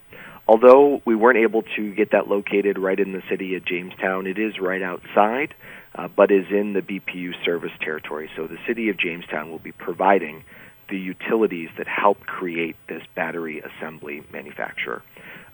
Although 0.48 1.02
we 1.04 1.14
weren't 1.14 1.36
able 1.36 1.62
to 1.76 1.94
get 1.94 2.12
that 2.12 2.26
located 2.26 2.78
right 2.78 2.98
in 2.98 3.12
the 3.12 3.22
city 3.28 3.54
of 3.54 3.66
Jamestown, 3.66 4.26
it 4.26 4.38
is 4.38 4.58
right 4.58 4.82
outside, 4.82 5.54
uh, 5.94 6.08
but 6.08 6.30
is 6.30 6.46
in 6.50 6.72
the 6.72 6.80
BPU 6.80 7.32
service 7.44 7.72
territory. 7.82 8.30
So 8.34 8.46
the 8.46 8.56
city 8.66 8.88
of 8.88 8.96
Jamestown 8.96 9.50
will 9.50 9.58
be 9.58 9.72
providing 9.72 10.44
the 10.88 10.96
utilities 10.96 11.68
that 11.76 11.86
help 11.86 12.20
create 12.20 12.76
this 12.88 13.02
battery 13.14 13.60
assembly 13.60 14.22
manufacturer. 14.32 15.02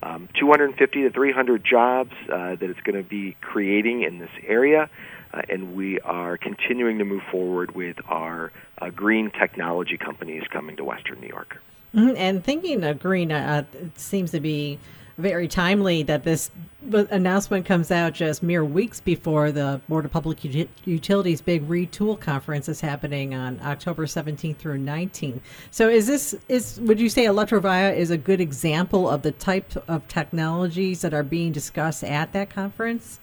Um, 0.01 0.29
250 0.39 1.03
to 1.03 1.11
300 1.11 1.65
jobs 1.65 2.13
uh, 2.33 2.55
that 2.55 2.63
it's 2.63 2.81
going 2.83 3.03
to 3.03 3.09
be 3.09 3.37
creating 3.41 4.03
in 4.03 4.21
this 4.21 4.31
area, 4.47 4.89
uh, 5.33 5.43
and 5.49 5.75
we 5.75 5.99
are 6.01 6.37
continuing 6.37 6.99
to 6.99 7.05
move 7.05 7.23
forward 7.33 7.75
with 7.75 7.97
our 8.07 8.53
uh, 8.81 8.91
green 8.91 9.33
technology 9.33 9.99
companies 9.99 10.45
coming 10.53 10.77
to 10.77 10.85
Western 10.85 11.21
New 11.21 11.29
York. 11.29 11.57
Mm-hmm. 11.95 12.17
And 12.17 12.45
thinking 12.45 12.83
of 12.85 12.99
green, 12.99 13.31
uh, 13.31 13.65
it 13.73 13.99
seems 13.99 14.31
to 14.33 14.41
be 14.41 14.79
very 15.17 15.47
timely 15.47 16.03
that 16.03 16.25
this 16.25 16.51
announcement 16.93 17.65
comes 17.65 17.91
out 17.91 18.13
just 18.13 18.43
mere 18.43 18.65
weeks 18.65 19.01
before 19.01 19.53
the 19.53 19.81
Board 19.89 20.05
of 20.05 20.11
Public 20.11 20.39
Utilities 20.85 21.41
big 21.41 21.69
retool 21.69 22.19
conference 22.19 22.69
is 22.69 22.81
happening 22.81 23.33
on 23.33 23.61
October 23.63 24.07
17th 24.07 24.57
through 24.57 24.79
19th. 24.79 25.41
So 25.71 25.89
is 25.89 26.07
this 26.07 26.35
is 26.49 26.81
would 26.81 27.01
you 27.01 27.09
say 27.09 27.27
Electrovaya 27.27 27.97
is 27.97 28.11
a 28.11 28.19
good 28.19 28.41
example 28.41 29.09
of 29.09 29.23
the 29.23 29.33
type 29.33 29.77
of 29.89 30.07
technologies 30.09 31.03
that 31.03 31.15
are 31.15 31.23
being 31.23 31.53
discussed 31.53 32.03
at 32.03 32.33
that 32.33 32.51
conference? 32.51 33.21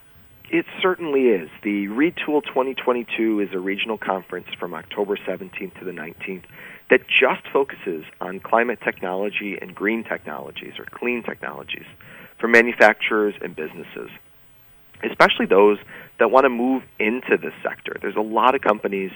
It 0.50 0.66
certainly 0.82 1.28
is. 1.28 1.50
The 1.64 1.88
Retool 1.88 2.44
2022 2.44 3.40
is 3.40 3.50
a 3.54 3.60
regional 3.60 3.98
conference 3.98 4.48
from 4.60 4.74
October 4.74 5.16
17th 5.18 5.80
to 5.80 5.86
the 5.86 5.92
19th 5.92 6.44
that 6.92 7.08
just 7.08 7.48
focuses 7.52 8.04
on 8.20 8.42
climate 8.42 8.80
technology 8.84 9.58
and 9.60 9.74
green 9.74 10.04
technologies 10.04 10.74
or 10.78 10.86
clean 10.92 11.24
technologies 11.24 11.86
for 12.38 12.50
manufacturers 12.50 13.34
and 13.42 13.56
businesses, 13.56 14.10
especially 15.02 15.46
those 15.46 15.78
that 16.20 16.30
want 16.30 16.44
to 16.44 16.50
move 16.50 16.84
into 17.00 17.38
this 17.38 17.54
sector. 17.64 17.96
There's 18.02 18.18
a 18.18 18.22
lot 18.22 18.56
of 18.56 18.62
companies 18.62 19.12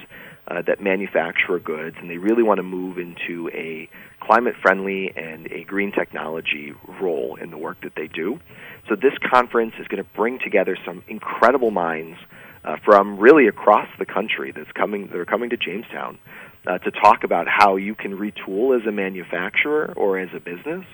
uh, 0.48 0.62
that 0.62 0.82
manufacture 0.82 1.60
goods 1.60 1.98
and 2.00 2.10
they 2.10 2.18
really 2.18 2.44
want 2.44 2.60
to 2.60 2.64
move 2.64 2.98
into 2.98 3.50
a 3.54 3.90
climate 4.22 4.56
friendly 4.62 5.12
and 5.16 5.52
a 5.52 5.66
green 5.66 5.92
technology 5.92 6.74
role 7.02 7.36
in 7.36 7.52
the 7.52 7.58
work 7.58 7.82
that 7.82 7.94
they 7.96 8.08
do. 8.08 8.40
So 8.88 8.96
this 8.96 9.14
conference 9.30 9.74
is 9.80 9.88
going 9.88 10.02
to 10.02 10.10
bring 10.16 10.40
together 10.40 10.78
some 10.86 11.04
incredible 11.10 11.72
minds 11.72 12.18
uh, 12.64 12.78
from 12.86 13.20
really 13.20 13.48
across 13.48 13.90
the 14.00 14.06
country 14.06 14.54
that's 14.56 14.72
coming 14.72 15.08
that 15.08 15.18
are 15.18 15.26
coming 15.26 15.50
to 15.50 15.58
Jamestown 15.58 16.20
uh, 16.68 16.78
to 16.80 16.92
talk 16.92 17.24
about 17.24 17.48
how 17.48 17.76
you 17.76 17.96
can 17.96 18.18
retool 18.18 18.80
as 18.80 18.86
a 18.88 18.92
manufacturer 18.92 19.94
or 19.96 20.20
as 20.20 20.30
a 20.36 20.40
business, 20.40 20.86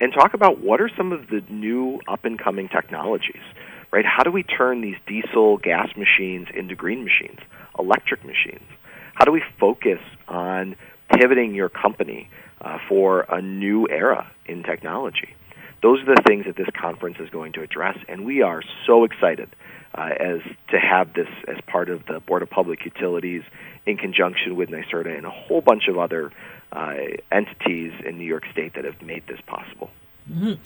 and 0.00 0.12
talk 0.12 0.34
about 0.34 0.60
what 0.60 0.80
are 0.80 0.90
some 0.96 1.12
of 1.12 1.28
the 1.28 1.42
new 1.48 2.00
up 2.06 2.24
and 2.24 2.38
coming 2.38 2.68
technologies. 2.68 3.42
Right? 3.90 4.04
How 4.04 4.22
do 4.22 4.30
we 4.30 4.42
turn 4.42 4.82
these 4.82 4.96
diesel 5.06 5.56
gas 5.56 5.88
machines 5.96 6.48
into 6.54 6.74
green 6.74 7.04
machines, 7.04 7.38
electric 7.78 8.24
machines? 8.24 8.68
How 9.14 9.24
do 9.24 9.32
we 9.32 9.42
focus 9.58 9.98
on 10.28 10.76
pivoting 11.10 11.54
your 11.54 11.70
company 11.70 12.28
uh, 12.60 12.78
for 12.88 13.22
a 13.22 13.40
new 13.40 13.88
era 13.88 14.30
in 14.46 14.62
technology? 14.62 15.34
Those 15.82 16.00
are 16.02 16.14
the 16.14 16.22
things 16.26 16.44
that 16.46 16.56
this 16.56 16.68
conference 16.78 17.16
is 17.18 17.30
going 17.30 17.52
to 17.52 17.62
address, 17.62 17.96
and 18.08 18.26
we 18.26 18.42
are 18.42 18.62
so 18.86 19.04
excited 19.04 19.48
uh, 19.94 20.10
as 20.20 20.40
to 20.70 20.78
have 20.78 21.14
this 21.14 21.28
as 21.46 21.56
part 21.66 21.88
of 21.88 22.04
the 22.06 22.20
Board 22.20 22.42
of 22.42 22.50
Public 22.50 22.84
Utilities 22.84 23.42
in 23.88 23.96
conjunction 23.96 24.54
with 24.54 24.68
NYSERDA 24.68 25.16
and 25.16 25.24
a 25.24 25.30
whole 25.30 25.62
bunch 25.62 25.88
of 25.88 25.96
other 25.96 26.30
uh, 26.72 26.94
entities 27.32 27.92
in 28.04 28.18
New 28.18 28.24
York 28.24 28.44
State 28.52 28.74
that 28.74 28.84
have 28.84 29.00
made 29.00 29.26
this 29.26 29.40
possible. 29.46 29.90
Mm-hmm. 30.30 30.62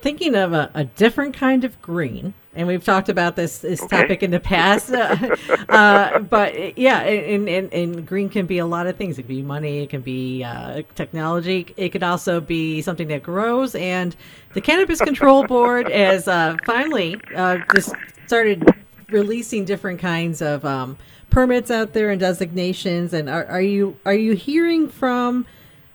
Thinking 0.00 0.34
of 0.34 0.52
a, 0.52 0.70
a, 0.74 0.84
different 0.84 1.34
kind 1.34 1.64
of 1.64 1.80
green, 1.80 2.32
and 2.54 2.66
we've 2.66 2.84
talked 2.84 3.08
about 3.08 3.36
this, 3.36 3.58
this 3.58 3.82
okay. 3.82 4.02
topic 4.02 4.22
in 4.22 4.30
the 4.30 4.40
past, 4.40 4.90
uh, 4.92 5.36
uh, 5.68 6.18
but 6.20 6.78
yeah, 6.78 7.00
and, 7.00 7.48
and, 7.48 7.72
and, 7.72 8.06
green 8.06 8.28
can 8.28 8.46
be 8.46 8.58
a 8.58 8.66
lot 8.66 8.86
of 8.86 8.96
things. 8.96 9.18
It 9.18 9.22
can 9.22 9.36
be 9.36 9.42
money, 9.42 9.80
it 9.80 9.90
can 9.90 10.00
be 10.00 10.42
uh, 10.42 10.82
technology, 10.94 11.72
it 11.76 11.90
could 11.90 12.02
also 12.02 12.40
be 12.40 12.80
something 12.82 13.08
that 13.08 13.22
grows. 13.22 13.74
And 13.74 14.16
the 14.54 14.60
Cannabis 14.60 15.00
Control 15.00 15.46
Board 15.46 15.88
has 15.92 16.28
uh, 16.28 16.56
finally 16.64 17.18
uh, 17.34 17.58
just 17.74 17.94
started 18.26 18.70
releasing 19.10 19.64
different 19.64 20.00
kinds 20.00 20.40
of 20.40 20.64
um, 20.64 20.96
permits 21.30 21.70
out 21.70 21.92
there 21.92 22.10
and 22.10 22.20
designations. 22.20 23.12
And 23.12 23.28
are, 23.28 23.46
are 23.46 23.62
you 23.62 23.96
are 24.04 24.14
you 24.14 24.34
hearing 24.34 24.88
from 24.88 25.46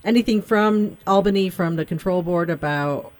anything 0.03 0.41
from 0.41 0.97
Albany 1.05 1.49
from 1.49 1.75
the 1.75 1.85
control 1.85 2.23
board 2.23 2.49
about 2.49 3.11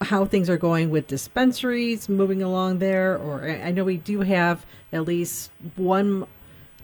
how 0.00 0.24
things 0.24 0.50
are 0.50 0.58
going 0.58 0.90
with 0.90 1.06
dispensaries 1.06 2.08
moving 2.08 2.42
along 2.42 2.78
there? 2.78 3.16
Or 3.16 3.48
I 3.48 3.70
know 3.70 3.84
we 3.84 3.96
do 3.96 4.20
have 4.20 4.64
at 4.92 5.04
least 5.04 5.50
one 5.76 6.26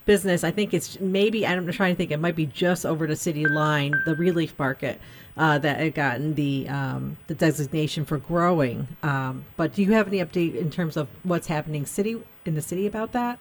business. 0.07 0.43
I 0.43 0.51
think 0.51 0.75
it's 0.75 0.99
maybe 0.99 1.47
I'm 1.47 1.71
trying 1.71 1.95
to 1.95 1.97
think. 1.97 2.11
It 2.11 2.19
might 2.19 2.37
be 2.37 2.47
just 2.47 2.85
over 2.85 3.07
the 3.07 3.17
city 3.17 3.47
line, 3.47 3.95
the 4.07 4.17
Relief 4.17 4.59
Market, 4.59 5.01
uh, 5.37 5.59
that 5.59 5.79
had 5.79 5.95
gotten 5.95 6.35
the 6.35 6.69
um, 6.69 7.17
the 7.27 7.35
designation 7.35 8.05
for 8.05 8.19
growing. 8.19 8.89
Um, 9.03 9.45
but 9.57 9.75
do 9.75 9.83
you 9.83 9.93
have 9.93 10.09
any 10.09 10.19
update 10.19 10.57
in 10.57 10.71
terms 10.71 10.97
of 10.97 11.09
what's 11.23 11.47
happening 11.47 11.87
city 11.87 12.21
in 12.45 12.55
the 12.55 12.63
city 12.63 12.87
about 12.87 13.13
that? 13.13 13.39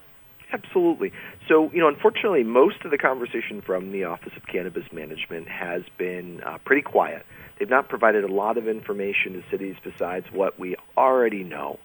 Absolutely. 0.51 1.11
So, 1.47 1.69
you 1.71 1.79
know, 1.79 1.87
unfortunately, 1.87 2.43
most 2.43 2.77
of 2.83 2.91
the 2.91 2.97
conversation 2.97 3.61
from 3.61 3.91
the 3.91 4.05
Office 4.05 4.33
of 4.35 4.47
Cannabis 4.47 4.85
Management 4.91 5.47
has 5.47 5.83
been 5.97 6.41
uh, 6.41 6.57
pretty 6.65 6.81
quiet. 6.81 7.23
They've 7.59 7.69
not 7.69 7.87
provided 7.87 8.23
a 8.23 8.33
lot 8.33 8.57
of 8.57 8.67
information 8.67 9.33
to 9.33 9.43
cities 9.51 9.75
besides 9.83 10.25
what 10.31 10.59
we 10.59 10.75
already 10.97 11.43
know. 11.43 11.79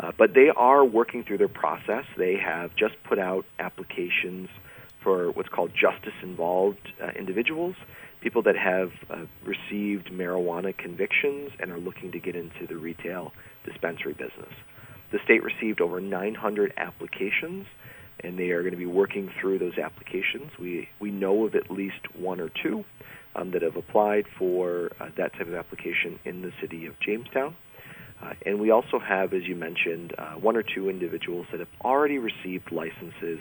Uh, 0.00 0.12
but 0.16 0.34
they 0.34 0.48
are 0.56 0.84
working 0.84 1.22
through 1.24 1.38
their 1.38 1.48
process. 1.48 2.04
They 2.16 2.36
have 2.36 2.74
just 2.74 2.94
put 3.04 3.18
out 3.18 3.44
applications 3.58 4.48
for 5.02 5.30
what's 5.32 5.48
called 5.48 5.72
justice 5.74 6.14
involved 6.22 6.92
uh, 7.02 7.10
individuals, 7.16 7.76
people 8.20 8.42
that 8.42 8.56
have 8.56 8.90
uh, 9.10 9.26
received 9.44 10.10
marijuana 10.10 10.76
convictions 10.76 11.50
and 11.60 11.70
are 11.70 11.78
looking 11.78 12.12
to 12.12 12.18
get 12.18 12.34
into 12.34 12.66
the 12.66 12.76
retail 12.76 13.32
dispensary 13.64 14.12
business. 14.12 14.52
The 15.12 15.18
state 15.24 15.42
received 15.42 15.80
over 15.80 16.00
900 16.00 16.74
applications, 16.76 17.66
and 18.24 18.38
they 18.38 18.50
are 18.50 18.62
going 18.62 18.72
to 18.72 18.78
be 18.78 18.86
working 18.86 19.30
through 19.40 19.58
those 19.58 19.78
applications. 19.78 20.50
We, 20.58 20.88
we 21.00 21.10
know 21.10 21.46
of 21.46 21.54
at 21.54 21.70
least 21.70 22.14
one 22.16 22.40
or 22.40 22.50
two 22.62 22.84
um, 23.34 23.52
that 23.52 23.62
have 23.62 23.76
applied 23.76 24.26
for 24.38 24.90
uh, 25.00 25.08
that 25.16 25.32
type 25.34 25.46
of 25.46 25.54
application 25.54 26.18
in 26.24 26.42
the 26.42 26.52
city 26.60 26.86
of 26.86 26.94
Jamestown. 27.00 27.56
Uh, 28.22 28.32
and 28.44 28.58
we 28.58 28.70
also 28.70 28.98
have, 28.98 29.32
as 29.32 29.44
you 29.44 29.54
mentioned, 29.54 30.12
uh, 30.18 30.34
one 30.34 30.56
or 30.56 30.62
two 30.62 30.88
individuals 30.88 31.46
that 31.52 31.60
have 31.60 31.68
already 31.84 32.18
received 32.18 32.72
licenses 32.72 33.38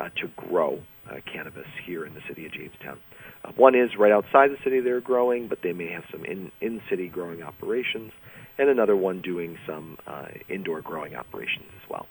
uh, 0.00 0.08
to 0.20 0.28
grow 0.36 0.80
uh, 1.10 1.16
cannabis 1.30 1.66
here 1.84 2.06
in 2.06 2.14
the 2.14 2.20
city 2.28 2.46
of 2.46 2.52
Jamestown. 2.52 2.98
Uh, 3.44 3.50
one 3.56 3.74
is 3.74 3.90
right 3.98 4.12
outside 4.12 4.50
the 4.50 4.58
city 4.62 4.78
they're 4.78 5.00
growing, 5.00 5.48
but 5.48 5.58
they 5.62 5.72
may 5.72 5.90
have 5.90 6.04
some 6.12 6.24
in 6.24 6.52
in 6.60 6.80
city 6.88 7.08
growing 7.08 7.42
operations, 7.42 8.12
and 8.58 8.68
another 8.68 8.94
one 8.94 9.20
doing 9.20 9.58
some 9.66 9.98
indoor 10.48 10.80
growing 10.80 11.16
operations 11.16 11.66
as 11.82 11.90
well. 11.90 12.06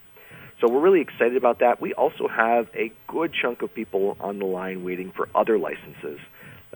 So 0.62 0.70
we're 0.70 0.80
really 0.80 1.02
excited 1.02 1.38
about 1.38 1.60
that. 1.60 1.82
We 1.82 1.96
also 1.96 2.28
have 2.28 2.68
a 2.76 2.94
good 3.08 3.34
chunk 3.34 3.64
of 3.64 3.74
people 3.74 4.16
on 4.20 4.38
the 4.38 4.46
line 4.46 4.84
waiting 4.84 5.12
for 5.12 5.28
other 5.34 5.58
licenses 5.58 6.20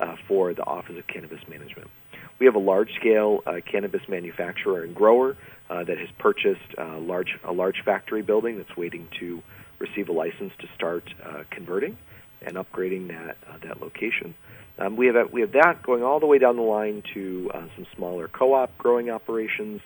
uh, 0.01 0.15
for 0.27 0.56
the 0.56 0.65
Office 0.65 0.98
of 0.98 1.06
Cannabis 1.06 1.42
Management. 1.48 1.92
We 2.39 2.48
have 2.48 2.56
a 2.56 2.60
large-scale 2.60 3.44
uh, 3.46 3.54
cannabis 3.72 4.01
manufacturer 4.10 4.84
and 4.84 4.96
grower 4.96 5.38
uh, 5.70 5.84
that 5.84 6.00
has 6.00 6.10
purchased 6.18 6.74
uh, 6.80 6.98
large, 6.98 7.38
a 7.44 7.54
large 7.54 7.84
factory 7.86 8.24
building 8.24 8.58
that's 8.58 8.75
waiting 8.75 9.08
to 9.20 9.44
receive 9.77 10.10
a 10.10 10.12
license 10.12 10.51
to 10.60 10.68
start 10.75 11.04
uh, 11.24 11.44
converting 11.51 11.96
and 12.42 12.56
upgrading 12.56 13.10
that 13.10 13.38
uh, 13.48 13.58
that 13.63 13.82
location. 13.82 14.34
Um, 14.80 14.98
we 14.98 15.06
have 15.08 15.15
a, 15.15 15.25
we 15.25 15.42
have 15.42 15.51
that 15.51 15.84
going 15.84 16.01
all 16.01 16.20
the 16.20 16.25
way 16.25 16.39
down 16.39 16.56
the 16.56 16.63
line 16.63 17.04
to 17.13 17.51
some 17.75 17.86
smaller 17.96 18.27
co-op 18.27 18.75
growing 18.80 19.12
operations 19.12 19.82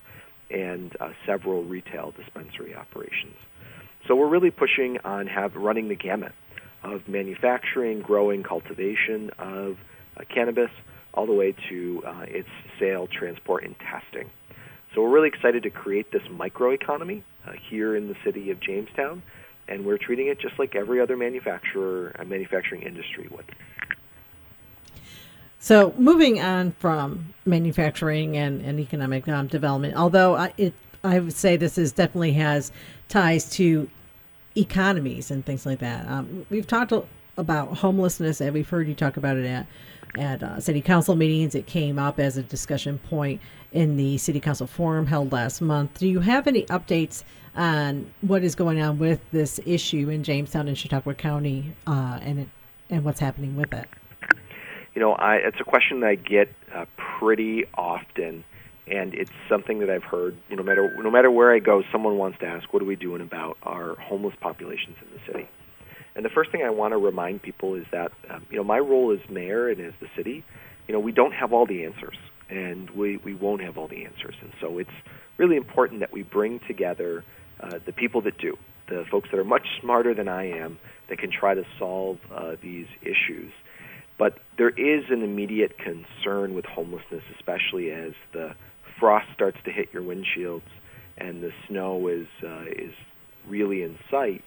and 0.49 0.95
several 1.25 1.63
retail 1.63 2.13
dispensary 2.17 2.73
operations. 2.73 3.35
So 4.07 4.15
we're 4.15 4.27
really 4.27 4.51
pushing 4.51 4.97
on 5.03 5.27
have 5.27 5.55
running 5.55 5.87
the 5.87 5.95
gamut 5.95 6.33
of 6.83 7.07
manufacturing, 7.07 8.01
growing, 8.01 8.43
cultivation 8.43 9.29
of 9.37 9.77
uh, 10.17 10.23
cannabis, 10.33 10.71
all 11.13 11.25
the 11.25 11.33
way 11.33 11.53
to 11.69 12.03
uh, 12.05 12.25
its 12.27 12.49
sale, 12.79 13.07
transport, 13.07 13.63
and 13.63 13.75
testing. 13.79 14.29
So 14.93 15.01
we're 15.01 15.09
really 15.09 15.27
excited 15.27 15.63
to 15.63 15.69
create 15.69 16.11
this 16.11 16.23
microeconomy 16.23 17.23
uh, 17.45 17.51
here 17.69 17.95
in 17.95 18.07
the 18.07 18.15
city 18.23 18.49
of 18.51 18.59
Jamestown, 18.59 19.21
and 19.67 19.85
we're 19.85 19.97
treating 19.97 20.27
it 20.27 20.39
just 20.39 20.57
like 20.57 20.75
every 20.75 20.99
other 20.99 21.17
manufacturer, 21.17 22.15
uh, 22.17 22.23
manufacturing 22.25 22.81
industry 22.83 23.27
would. 23.29 23.45
So 25.59 25.93
moving 25.97 26.39
on 26.39 26.71
from 26.71 27.33
manufacturing 27.45 28.37
and, 28.37 28.61
and 28.61 28.79
economic 28.79 29.27
um, 29.27 29.47
development, 29.47 29.95
although 29.95 30.35
I, 30.35 30.53
it, 30.57 30.73
I 31.03 31.19
would 31.19 31.33
say 31.33 31.57
this 31.57 31.77
is 31.77 31.91
definitely 31.91 32.33
has 32.33 32.71
ties 33.09 33.49
to 33.57 33.89
economies 34.55 35.29
and 35.31 35.45
things 35.45 35.65
like 35.65 35.79
that. 35.79 36.07
Um, 36.07 36.45
we've 36.49 36.67
talked 36.67 36.93
about 37.37 37.77
homelessness, 37.77 38.41
and 38.41 38.53
we've 38.53 38.69
heard 38.69 38.87
you 38.87 38.95
talk 38.95 39.17
about 39.17 39.37
it 39.37 39.45
at 39.45 39.67
at 40.17 40.41
uh, 40.41 40.59
city 40.59 40.81
council 40.81 41.15
meetings. 41.15 41.53
It 41.53 41.67
came 41.67 41.99
up 41.99 42.19
as 42.19 42.35
a 42.37 42.43
discussion 42.43 42.97
point 42.97 43.41
in 43.71 43.95
the 43.95 44.17
city 44.17 44.39
council 44.39 44.65
forum 44.65 45.05
held 45.05 45.31
last 45.31 45.61
month. 45.61 45.99
Do 45.99 46.07
you 46.07 46.19
have 46.21 46.47
any 46.47 46.63
updates 46.63 47.23
on 47.55 48.11
what 48.21 48.43
is 48.43 48.55
going 48.55 48.81
on 48.81 48.97
with 48.97 49.19
this 49.31 49.59
issue 49.65 50.09
in 50.09 50.23
Jamestown 50.23 50.67
and 50.67 50.77
Chautauqua 50.77 51.13
County, 51.13 51.73
uh, 51.85 52.19
and 52.21 52.39
it, 52.39 52.47
and 52.89 53.03
what's 53.03 53.19
happening 53.19 53.55
with 53.55 53.73
it? 53.73 53.87
You 54.95 55.01
know, 55.01 55.13
I, 55.13 55.35
it's 55.35 55.59
a 55.59 55.63
question 55.63 55.99
that 55.99 56.07
I 56.07 56.15
get 56.15 56.51
uh, 56.73 56.85
pretty 56.97 57.65
often, 57.75 58.43
and 58.89 59.13
it's 59.13 59.31
something 59.47 59.79
that 59.79 59.89
I've 59.89 60.03
heard. 60.03 60.37
You 60.49 60.55
know, 60.55 60.63
no 60.63 60.67
matter 60.67 60.93
no 61.03 61.11
matter 61.11 61.31
where 61.31 61.53
I 61.53 61.59
go, 61.59 61.83
someone 61.91 62.17
wants 62.17 62.39
to 62.39 62.45
ask, 62.45 62.71
"What 62.73 62.81
are 62.81 62.85
we 62.85 62.95
doing 62.95 63.21
about 63.21 63.57
our 63.63 63.95
homeless 63.95 64.35
populations 64.39 64.97
in 65.01 65.07
the 65.13 65.31
city?" 65.31 65.47
And 66.15 66.25
the 66.25 66.29
first 66.29 66.51
thing 66.51 66.63
I 66.63 66.69
want 66.69 66.93
to 66.93 66.97
remind 66.97 67.41
people 67.41 67.75
is 67.75 67.85
that, 67.91 68.11
um, 68.29 68.45
you 68.49 68.57
know, 68.57 68.63
my 68.63 68.79
role 68.79 69.11
as 69.11 69.29
mayor 69.29 69.69
and 69.69 69.79
as 69.79 69.93
the 70.01 70.07
city, 70.15 70.43
you 70.87 70.93
know, 70.93 70.99
we 70.99 71.11
don't 71.11 71.33
have 71.33 71.53
all 71.53 71.65
the 71.65 71.85
answers, 71.85 72.17
and 72.49 72.89
we 72.91 73.17
we 73.17 73.33
won't 73.33 73.61
have 73.61 73.77
all 73.77 73.87
the 73.87 74.05
answers, 74.05 74.35
and 74.41 74.51
so 74.59 74.79
it's 74.79 74.89
really 75.37 75.55
important 75.55 76.01
that 76.01 76.11
we 76.11 76.23
bring 76.23 76.59
together 76.67 77.23
uh, 77.61 77.79
the 77.85 77.93
people 77.93 78.21
that 78.21 78.37
do, 78.37 78.57
the 78.87 79.05
folks 79.09 79.29
that 79.31 79.39
are 79.39 79.45
much 79.45 79.67
smarter 79.79 80.13
than 80.13 80.27
I 80.27 80.49
am, 80.49 80.79
that 81.07 81.19
can 81.19 81.31
try 81.31 81.53
to 81.53 81.65
solve 81.77 82.19
uh, 82.31 82.55
these 82.61 82.87
issues 83.01 83.51
but 84.19 84.37
there 84.57 84.69
is 84.69 85.05
an 85.09 85.23
immediate 85.23 85.77
concern 85.77 86.53
with 86.53 86.65
homelessness, 86.65 87.23
especially 87.35 87.89
as 87.89 88.11
the 88.33 88.53
frost 88.99 89.27
starts 89.33 89.57
to 89.65 89.71
hit 89.71 89.89
your 89.93 90.03
windshields 90.03 90.61
and 91.17 91.43
the 91.43 91.51
snow 91.67 92.07
is 92.07 92.27
uh, 92.43 92.65
is 92.65 92.93
really 93.47 93.83
in 93.83 93.97
sight. 94.09 94.43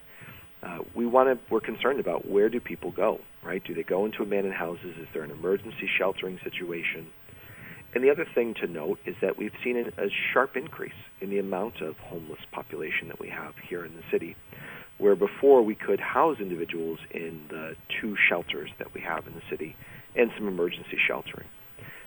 Uh, 0.62 0.78
we 0.94 1.06
want 1.06 1.28
to. 1.28 1.52
We're 1.52 1.60
concerned 1.60 2.00
about 2.00 2.28
where 2.28 2.48
do 2.48 2.60
people 2.60 2.92
go, 2.92 3.18
right? 3.44 3.62
Do 3.64 3.74
they 3.74 3.82
go 3.82 4.04
into 4.06 4.22
abandoned 4.22 4.54
houses? 4.54 4.94
Is 5.00 5.08
there 5.12 5.22
an 5.22 5.30
emergency 5.30 5.88
sheltering 5.98 6.38
situation? 6.44 7.08
And 7.94 8.02
the 8.02 8.10
other 8.10 8.26
thing 8.34 8.54
to 8.62 8.66
note 8.66 9.00
is 9.04 9.16
that 9.20 9.36
we've 9.36 9.52
seen 9.62 9.76
a, 9.76 10.02
a 10.02 10.08
sharp 10.32 10.56
increase 10.56 10.92
in 11.20 11.28
the 11.28 11.38
amount 11.38 11.82
of 11.82 11.96
homeless 11.98 12.40
population 12.50 13.08
that 13.08 13.20
we 13.20 13.28
have 13.28 13.52
here 13.68 13.84
in 13.84 13.94
the 13.94 14.02
city 14.10 14.34
where 14.98 15.16
before 15.16 15.62
we 15.62 15.74
could 15.74 16.00
house 16.00 16.36
individuals 16.40 16.98
in 17.10 17.42
the 17.50 17.74
two 18.00 18.16
shelters 18.28 18.70
that 18.78 18.94
we 18.94 19.00
have 19.00 19.26
in 19.26 19.34
the 19.34 19.42
city 19.50 19.74
and 20.14 20.30
some 20.38 20.46
emergency 20.46 20.96
sheltering. 21.08 21.48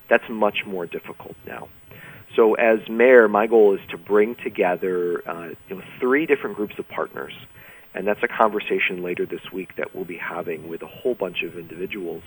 That's 0.09 0.23
much 0.29 0.59
more 0.65 0.85
difficult 0.85 1.35
now. 1.45 1.67
So, 2.35 2.55
as 2.55 2.79
mayor, 2.89 3.27
my 3.27 3.47
goal 3.47 3.75
is 3.75 3.79
to 3.91 3.97
bring 3.97 4.35
together 4.35 5.27
uh, 5.27 5.49
you 5.69 5.77
know, 5.77 5.81
three 5.99 6.25
different 6.25 6.57
groups 6.57 6.75
of 6.77 6.87
partners, 6.89 7.33
and 7.93 8.05
that's 8.05 8.21
a 8.23 8.27
conversation 8.27 9.03
later 9.03 9.25
this 9.25 9.51
week 9.53 9.75
that 9.77 9.95
we'll 9.95 10.05
be 10.05 10.17
having 10.17 10.67
with 10.67 10.81
a 10.81 10.87
whole 10.87 11.15
bunch 11.15 11.43
of 11.43 11.57
individuals. 11.57 12.23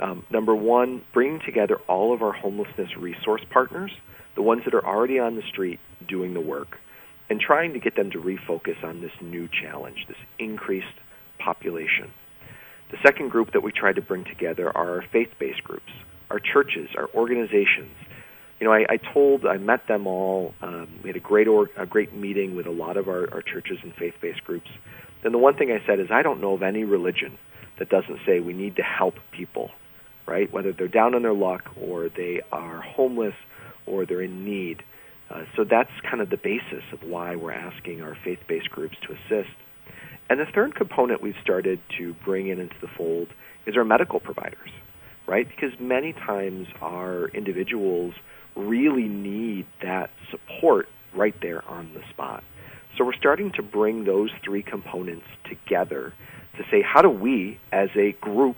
Um, 0.00 0.24
number 0.30 0.54
one, 0.54 1.04
bringing 1.12 1.40
together 1.44 1.76
all 1.88 2.12
of 2.12 2.22
our 2.22 2.32
homelessness 2.32 2.96
resource 2.96 3.42
partners, 3.50 3.92
the 4.34 4.42
ones 4.42 4.62
that 4.64 4.74
are 4.74 4.84
already 4.84 5.18
on 5.18 5.36
the 5.36 5.42
street 5.42 5.78
doing 6.08 6.34
the 6.34 6.40
work, 6.40 6.78
and 7.30 7.40
trying 7.40 7.72
to 7.74 7.78
get 7.78 7.94
them 7.94 8.10
to 8.12 8.18
refocus 8.18 8.82
on 8.82 9.00
this 9.00 9.12
new 9.20 9.48
challenge, 9.48 10.06
this 10.08 10.16
increased 10.38 10.86
population. 11.38 12.10
The 12.90 12.98
second 13.04 13.30
group 13.30 13.52
that 13.52 13.62
we 13.62 13.70
try 13.70 13.92
to 13.92 14.00
bring 14.00 14.24
together 14.24 14.68
are 14.76 14.96
our 14.96 15.04
faith-based 15.12 15.62
groups, 15.62 15.92
our 16.30 16.40
churches, 16.40 16.88
our 16.96 17.08
organizations. 17.14 17.92
You 18.60 18.66
know, 18.66 18.72
I, 18.72 18.86
I 18.88 18.96
told, 18.96 19.46
I 19.46 19.56
met 19.56 19.86
them 19.86 20.06
all. 20.06 20.52
Um, 20.62 20.88
we 21.02 21.08
had 21.08 21.16
a 21.16 21.20
great, 21.20 21.46
or, 21.46 21.70
a 21.76 21.86
great 21.86 22.12
meeting 22.12 22.56
with 22.56 22.66
a 22.66 22.72
lot 22.72 22.96
of 22.96 23.08
our, 23.08 23.32
our 23.32 23.42
churches 23.42 23.78
and 23.82 23.94
faith-based 23.94 24.42
groups. 24.44 24.68
Then 25.22 25.32
the 25.32 25.38
one 25.38 25.56
thing 25.56 25.70
I 25.70 25.84
said 25.86 26.00
is, 26.00 26.08
I 26.10 26.22
don't 26.22 26.40
know 26.40 26.54
of 26.54 26.62
any 26.62 26.84
religion 26.84 27.38
that 27.78 27.88
doesn't 27.88 28.18
say 28.26 28.40
we 28.40 28.52
need 28.52 28.76
to 28.76 28.82
help 28.82 29.14
people, 29.30 29.70
right? 30.26 30.52
Whether 30.52 30.72
they're 30.72 30.88
down 30.88 31.14
on 31.14 31.22
their 31.22 31.34
luck 31.34 31.70
or 31.80 32.08
they 32.08 32.40
are 32.50 32.80
homeless 32.80 33.34
or 33.86 34.06
they're 34.06 34.22
in 34.22 34.44
need. 34.44 34.82
Uh, 35.30 35.42
so 35.56 35.64
that's 35.64 35.90
kind 36.08 36.20
of 36.20 36.30
the 36.30 36.36
basis 36.36 36.82
of 36.92 37.02
why 37.02 37.36
we're 37.36 37.52
asking 37.52 38.02
our 38.02 38.16
faith-based 38.24 38.70
groups 38.70 38.96
to 39.06 39.12
assist. 39.12 39.54
And 40.30 40.40
the 40.40 40.46
third 40.52 40.74
component 40.74 41.22
we've 41.22 41.34
started 41.42 41.80
to 41.98 42.14
bring 42.24 42.48
in 42.48 42.58
into 42.58 42.76
the 42.80 42.88
fold 42.96 43.28
is 43.66 43.76
our 43.76 43.84
medical 43.84 44.20
providers, 44.20 44.70
right? 45.26 45.46
Because 45.48 45.78
many 45.78 46.12
times 46.12 46.66
our 46.80 47.28
individuals 47.28 48.14
really 48.58 49.08
need 49.08 49.66
that 49.82 50.10
support 50.30 50.88
right 51.14 51.34
there 51.40 51.66
on 51.68 51.90
the 51.94 52.00
spot. 52.10 52.42
So 52.96 53.04
we're 53.04 53.14
starting 53.14 53.52
to 53.52 53.62
bring 53.62 54.04
those 54.04 54.30
three 54.44 54.62
components 54.62 55.26
together 55.48 56.12
to 56.56 56.64
say, 56.70 56.82
how 56.82 57.00
do 57.00 57.08
we, 57.08 57.58
as 57.72 57.88
a 57.94 58.12
group, 58.20 58.56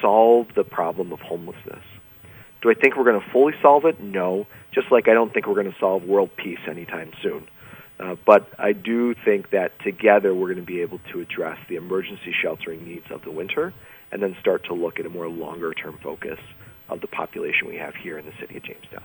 solve 0.00 0.48
the 0.56 0.64
problem 0.64 1.12
of 1.12 1.20
homelessness? 1.20 1.84
Do 2.62 2.70
I 2.70 2.74
think 2.74 2.96
we're 2.96 3.04
going 3.04 3.20
to 3.20 3.30
fully 3.30 3.52
solve 3.62 3.84
it? 3.84 4.00
No. 4.00 4.46
Just 4.72 4.90
like 4.90 5.08
I 5.08 5.12
don't 5.12 5.32
think 5.32 5.46
we're 5.46 5.54
going 5.54 5.70
to 5.70 5.78
solve 5.78 6.04
world 6.04 6.30
peace 6.36 6.58
anytime 6.68 7.12
soon. 7.22 7.46
Uh, 8.00 8.14
but 8.26 8.48
I 8.58 8.72
do 8.72 9.14
think 9.24 9.50
that 9.50 9.72
together 9.84 10.34
we're 10.34 10.52
going 10.54 10.64
to 10.64 10.72
be 10.72 10.80
able 10.82 11.00
to 11.12 11.20
address 11.20 11.58
the 11.68 11.76
emergency 11.76 12.32
sheltering 12.42 12.86
needs 12.86 13.06
of 13.10 13.22
the 13.22 13.30
winter 13.30 13.74
and 14.12 14.22
then 14.22 14.36
start 14.40 14.64
to 14.64 14.74
look 14.74 14.98
at 14.98 15.06
a 15.06 15.10
more 15.10 15.28
longer 15.28 15.74
term 15.74 15.98
focus 16.02 16.38
of 16.88 17.00
the 17.00 17.06
population 17.06 17.68
we 17.68 17.76
have 17.76 17.94
here 17.94 18.18
in 18.18 18.24
the 18.24 18.32
city 18.40 18.56
of 18.56 18.62
Jamestown. 18.62 19.02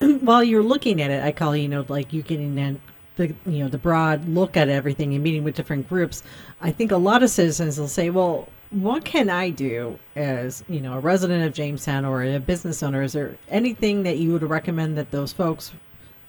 While 0.20 0.44
you're 0.44 0.62
looking 0.62 1.00
at 1.00 1.10
it, 1.10 1.22
I 1.22 1.32
call 1.32 1.56
you 1.56 1.68
know 1.68 1.84
like 1.88 2.12
you 2.12 2.22
getting 2.22 2.58
in 2.58 2.80
the 3.16 3.28
you 3.46 3.58
know 3.60 3.68
the 3.68 3.78
broad 3.78 4.28
look 4.28 4.56
at 4.56 4.68
everything 4.68 5.14
and 5.14 5.22
meeting 5.22 5.44
with 5.44 5.54
different 5.54 5.88
groups. 5.88 6.22
I 6.60 6.72
think 6.72 6.90
a 6.92 6.96
lot 6.96 7.22
of 7.22 7.30
citizens 7.30 7.78
will 7.78 7.88
say, 7.88 8.10
well, 8.10 8.48
what 8.70 9.04
can 9.04 9.30
I 9.30 9.50
do 9.50 9.98
as 10.16 10.64
you 10.68 10.80
know 10.80 10.94
a 10.94 11.00
resident 11.00 11.44
of 11.44 11.52
Jamestown 11.52 12.04
or 12.04 12.22
a 12.22 12.38
business 12.38 12.82
owner? 12.82 13.02
Is 13.02 13.12
there 13.12 13.36
anything 13.48 14.02
that 14.02 14.18
you 14.18 14.32
would 14.32 14.42
recommend 14.42 14.98
that 14.98 15.10
those 15.10 15.32
folks 15.32 15.72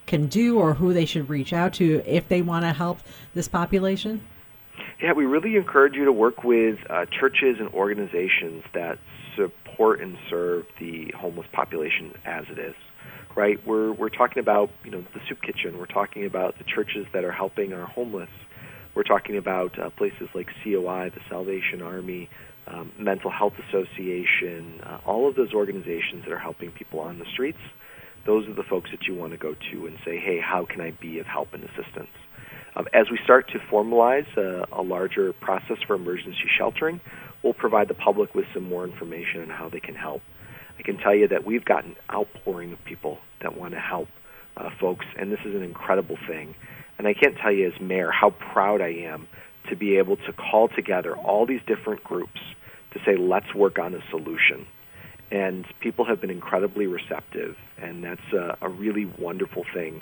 can 0.05 0.27
do, 0.27 0.59
or 0.59 0.75
who 0.75 0.93
they 0.93 1.05
should 1.05 1.29
reach 1.29 1.51
out 1.51 1.73
to 1.73 2.03
if 2.05 2.27
they 2.27 2.41
want 2.41 2.63
to 2.63 2.73
help 2.73 2.99
this 3.33 3.47
population? 3.47 4.21
Yeah, 5.01 5.13
we 5.13 5.25
really 5.25 5.55
encourage 5.55 5.95
you 5.95 6.05
to 6.05 6.11
work 6.11 6.43
with 6.43 6.79
uh, 6.89 7.05
churches 7.07 7.57
and 7.59 7.69
organizations 7.69 8.63
that 8.73 8.99
support 9.35 10.01
and 10.01 10.17
serve 10.29 10.65
the 10.79 11.11
homeless 11.17 11.47
population 11.51 12.13
as 12.25 12.45
it 12.49 12.59
is. 12.59 12.75
Right? 13.35 13.59
We're 13.65 13.91
we're 13.91 14.09
talking 14.09 14.39
about 14.39 14.69
you 14.83 14.91
know 14.91 15.03
the 15.13 15.19
soup 15.27 15.41
kitchen. 15.41 15.77
We're 15.77 15.87
talking 15.87 16.25
about 16.25 16.57
the 16.57 16.63
churches 16.63 17.05
that 17.13 17.23
are 17.23 17.31
helping 17.31 17.73
our 17.73 17.85
homeless. 17.85 18.29
We're 18.95 19.03
talking 19.03 19.35
about 19.35 19.77
uh, 19.77 19.89
places 19.89 20.29
like 20.33 20.47
COI, 20.63 21.11
the 21.13 21.19
Salvation 21.29 21.81
Army, 21.81 22.29
um, 22.67 22.93
Mental 22.97 23.29
Health 23.29 23.53
Association, 23.67 24.79
uh, 24.83 24.99
all 25.05 25.27
of 25.27 25.35
those 25.35 25.53
organizations 25.53 26.23
that 26.23 26.31
are 26.31 26.39
helping 26.39 26.71
people 26.71 27.01
on 27.01 27.19
the 27.19 27.25
streets. 27.33 27.59
Those 28.25 28.47
are 28.47 28.53
the 28.53 28.63
folks 28.63 28.89
that 28.91 29.05
you 29.07 29.13
want 29.13 29.33
to 29.33 29.37
go 29.37 29.53
to 29.71 29.85
and 29.85 29.97
say, 30.03 30.17
hey, 30.17 30.39
how 30.39 30.65
can 30.65 30.81
I 30.81 30.91
be 30.91 31.19
of 31.19 31.25
help 31.25 31.53
and 31.53 31.63
assistance? 31.63 32.09
Um, 32.75 32.87
as 32.93 33.09
we 33.11 33.19
start 33.23 33.49
to 33.49 33.59
formalize 33.71 34.25
a, 34.37 34.65
a 34.71 34.81
larger 34.81 35.31
process 35.33 35.77
for 35.85 35.95
emergency 35.95 36.49
sheltering, 36.57 36.99
we'll 37.43 37.53
provide 37.53 37.87
the 37.87 37.93
public 37.93 38.33
with 38.33 38.45
some 38.53 38.63
more 38.63 38.85
information 38.85 39.41
on 39.41 39.49
how 39.49 39.69
they 39.69 39.79
can 39.79 39.95
help. 39.95 40.21
I 40.77 40.83
can 40.83 40.97
tell 40.97 41.15
you 41.15 41.27
that 41.29 41.45
we've 41.45 41.65
got 41.65 41.85
an 41.85 41.95
outpouring 42.11 42.73
of 42.73 42.83
people 42.83 43.19
that 43.41 43.57
want 43.57 43.73
to 43.73 43.79
help 43.79 44.07
uh, 44.57 44.69
folks, 44.79 45.05
and 45.17 45.31
this 45.31 45.39
is 45.45 45.55
an 45.55 45.63
incredible 45.63 46.17
thing. 46.27 46.55
And 46.97 47.07
I 47.07 47.13
can't 47.13 47.37
tell 47.37 47.51
you 47.51 47.67
as 47.67 47.79
mayor 47.81 48.11
how 48.11 48.29
proud 48.31 48.81
I 48.81 48.89
am 48.89 49.27
to 49.69 49.75
be 49.75 49.97
able 49.97 50.17
to 50.17 50.33
call 50.33 50.67
together 50.67 51.15
all 51.15 51.45
these 51.45 51.61
different 51.65 52.03
groups 52.03 52.39
to 52.93 52.99
say, 53.05 53.17
let's 53.17 53.53
work 53.53 53.79
on 53.79 53.93
a 53.93 53.99
solution. 54.09 54.65
And 55.31 55.65
people 55.79 56.05
have 56.05 56.21
been 56.21 56.29
incredibly 56.29 56.87
receptive, 56.87 57.57
and 57.77 58.03
that's 58.03 58.33
a, 58.33 58.57
a 58.61 58.69
really 58.69 59.05
wonderful 59.05 59.65
thing 59.73 60.01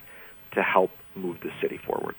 to 0.53 0.61
help 0.61 0.91
move 1.15 1.37
the 1.41 1.51
city 1.61 1.77
forward. 1.77 2.15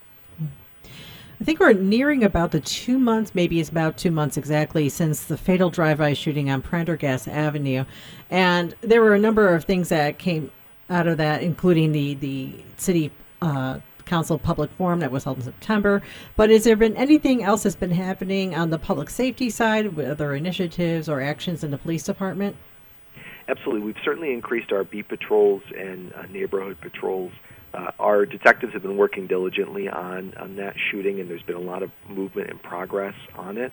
I 1.45 1.47
think 1.47 1.61
we're 1.61 1.75
nearing 1.75 2.25
about 2.25 2.53
the 2.53 2.61
two 2.61 2.99
months, 2.99 3.35
maybe 3.35 3.61
it's 3.61 3.69
about 3.69 3.99
two 3.99 4.11
months 4.11 4.39
exactly, 4.39 4.89
since 4.89 5.25
the 5.25 5.37
fatal 5.37 5.69
drive-by 5.69 6.15
shooting 6.15 6.49
on 6.49 6.63
Prendergast 6.63 7.29
Avenue, 7.29 7.85
and 8.31 8.75
there 8.81 9.03
were 9.03 9.13
a 9.13 9.19
number 9.19 9.55
of 9.55 9.65
things 9.65 9.91
that 9.91 10.17
came 10.17 10.51
out 10.89 11.07
of 11.07 11.19
that, 11.19 11.43
including 11.43 11.93
the 11.93 12.15
the 12.15 12.55
city 12.79 13.11
uh, 13.43 13.81
council 14.07 14.39
public 14.39 14.71
forum 14.79 15.01
that 15.01 15.13
was 15.13 15.25
held 15.25 15.37
in 15.37 15.43
September. 15.43 16.01
But 16.35 16.49
has 16.49 16.65
there 16.65 16.77
been 16.77 16.97
anything 16.97 17.43
else 17.43 17.65
that's 17.65 17.77
been 17.77 17.91
happening 17.91 18.55
on 18.55 18.71
the 18.71 18.79
public 18.79 19.11
safety 19.11 19.51
side, 19.51 19.97
with 19.97 20.09
other 20.09 20.35
initiatives 20.35 21.11
or 21.11 21.21
actions 21.21 21.63
in 21.63 21.71
the 21.71 21.77
police 21.77 22.05
department? 22.05 22.57
Absolutely, 23.49 23.83
we've 23.83 24.03
certainly 24.03 24.33
increased 24.33 24.73
our 24.73 24.83
beat 24.83 25.09
patrols 25.09 25.61
and 25.77 26.11
uh, 26.15 26.23
neighborhood 26.23 26.81
patrols 26.81 27.33
uh, 27.75 27.91
our 27.99 28.25
detectives 28.25 28.73
have 28.73 28.83
been 28.83 28.97
working 28.97 29.27
diligently 29.27 29.89
on, 29.89 30.35
on 30.37 30.57
that 30.57 30.75
shooting, 30.91 31.21
and 31.21 31.29
there's 31.29 31.43
been 31.43 31.57
a 31.57 31.61
lot 31.61 31.83
of 31.83 31.91
movement 32.09 32.51
and 32.51 32.63
progress 32.63 33.15
on 33.35 33.59
it. 33.59 33.73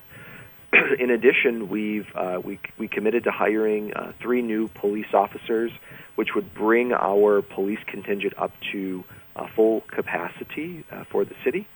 In 0.99 1.11
addition, 1.11 1.69
we've 1.69 2.07
uh, 2.15 2.39
we 2.43 2.59
we 2.77 2.87
committed 2.87 3.25
to 3.25 3.31
hiring 3.31 3.93
uh, 3.93 4.13
three 4.21 4.41
new 4.41 4.69
police 4.69 5.13
officers, 5.13 5.71
which 6.15 6.29
would 6.35 6.53
bring 6.53 6.93
our 6.93 7.41
police 7.41 7.79
contingent 7.87 8.33
up 8.37 8.51
to 8.71 9.03
uh, 9.35 9.47
full 9.55 9.81
capacity 9.81 10.85
uh, 10.91 11.03
for 11.11 11.25
the 11.25 11.35
city. 11.43 11.67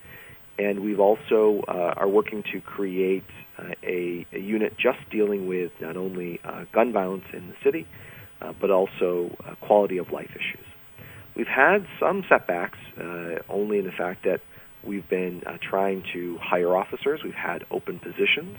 And 0.58 0.80
we've 0.80 1.00
also 1.00 1.62
uh, 1.68 1.94
are 1.96 2.08
working 2.08 2.42
to 2.52 2.60
create 2.62 3.24
uh, 3.58 3.72
a, 3.82 4.26
a 4.32 4.38
unit 4.38 4.76
just 4.78 4.98
dealing 5.10 5.46
with 5.46 5.72
not 5.80 5.96
only 5.96 6.40
uh, 6.44 6.64
gun 6.72 6.92
violence 6.92 7.24
in 7.32 7.48
the 7.48 7.54
city, 7.62 7.86
uh, 8.40 8.52
but 8.58 8.70
also 8.70 9.36
uh, 9.44 9.54
quality 9.56 9.98
of 9.98 10.10
life 10.10 10.30
issues. 10.30 10.64
We've 11.36 11.46
had 11.46 11.86
some 12.00 12.24
setbacks, 12.30 12.78
uh, 12.98 13.40
only 13.50 13.78
in 13.78 13.84
the 13.84 13.92
fact 13.92 14.24
that 14.24 14.40
we've 14.82 15.06
been 15.08 15.42
uh, 15.46 15.58
trying 15.60 16.02
to 16.14 16.38
hire 16.40 16.74
officers. 16.74 17.20
We've 17.22 17.34
had 17.34 17.64
open 17.70 17.98
positions, 17.98 18.56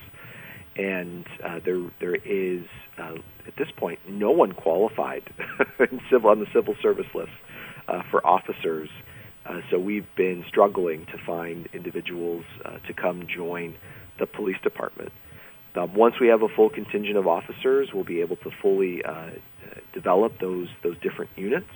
and 0.75 1.25
uh, 1.43 1.59
there 1.65 1.89
there 1.99 2.15
is 2.15 2.65
uh, 2.99 3.15
at 3.47 3.55
this 3.57 3.69
point 3.75 3.99
no 4.07 4.29
one 4.29 4.51
qualified 4.51 5.23
civil 6.11 6.29
on 6.29 6.39
the 6.39 6.45
civil 6.53 6.75
service 6.81 7.07
list 7.15 7.31
uh, 7.87 8.03
for 8.11 8.25
officers. 8.25 8.89
Uh, 9.43 9.61
so 9.71 9.79
we've 9.79 10.07
been 10.15 10.43
struggling 10.47 11.05
to 11.07 11.17
find 11.25 11.69
individuals 11.73 12.43
to 12.85 12.93
come 12.93 13.25
join 13.33 13.73
the 14.19 14.27
police 14.27 14.57
department. 14.61 15.11
Um, 15.75 15.95
once 15.95 16.15
we 16.19 16.27
have 16.27 16.41
a 16.41 16.49
full 16.53 16.69
contingent 16.69 17.17
of 17.17 17.27
officers, 17.27 17.89
we'll 17.93 18.03
be 18.03 18.19
able 18.21 18.35
to 18.37 18.51
fully 18.61 19.01
develop 19.93 20.33
those 20.39 20.67
those 20.83 20.95
different 20.99 21.31
units. 21.35 21.69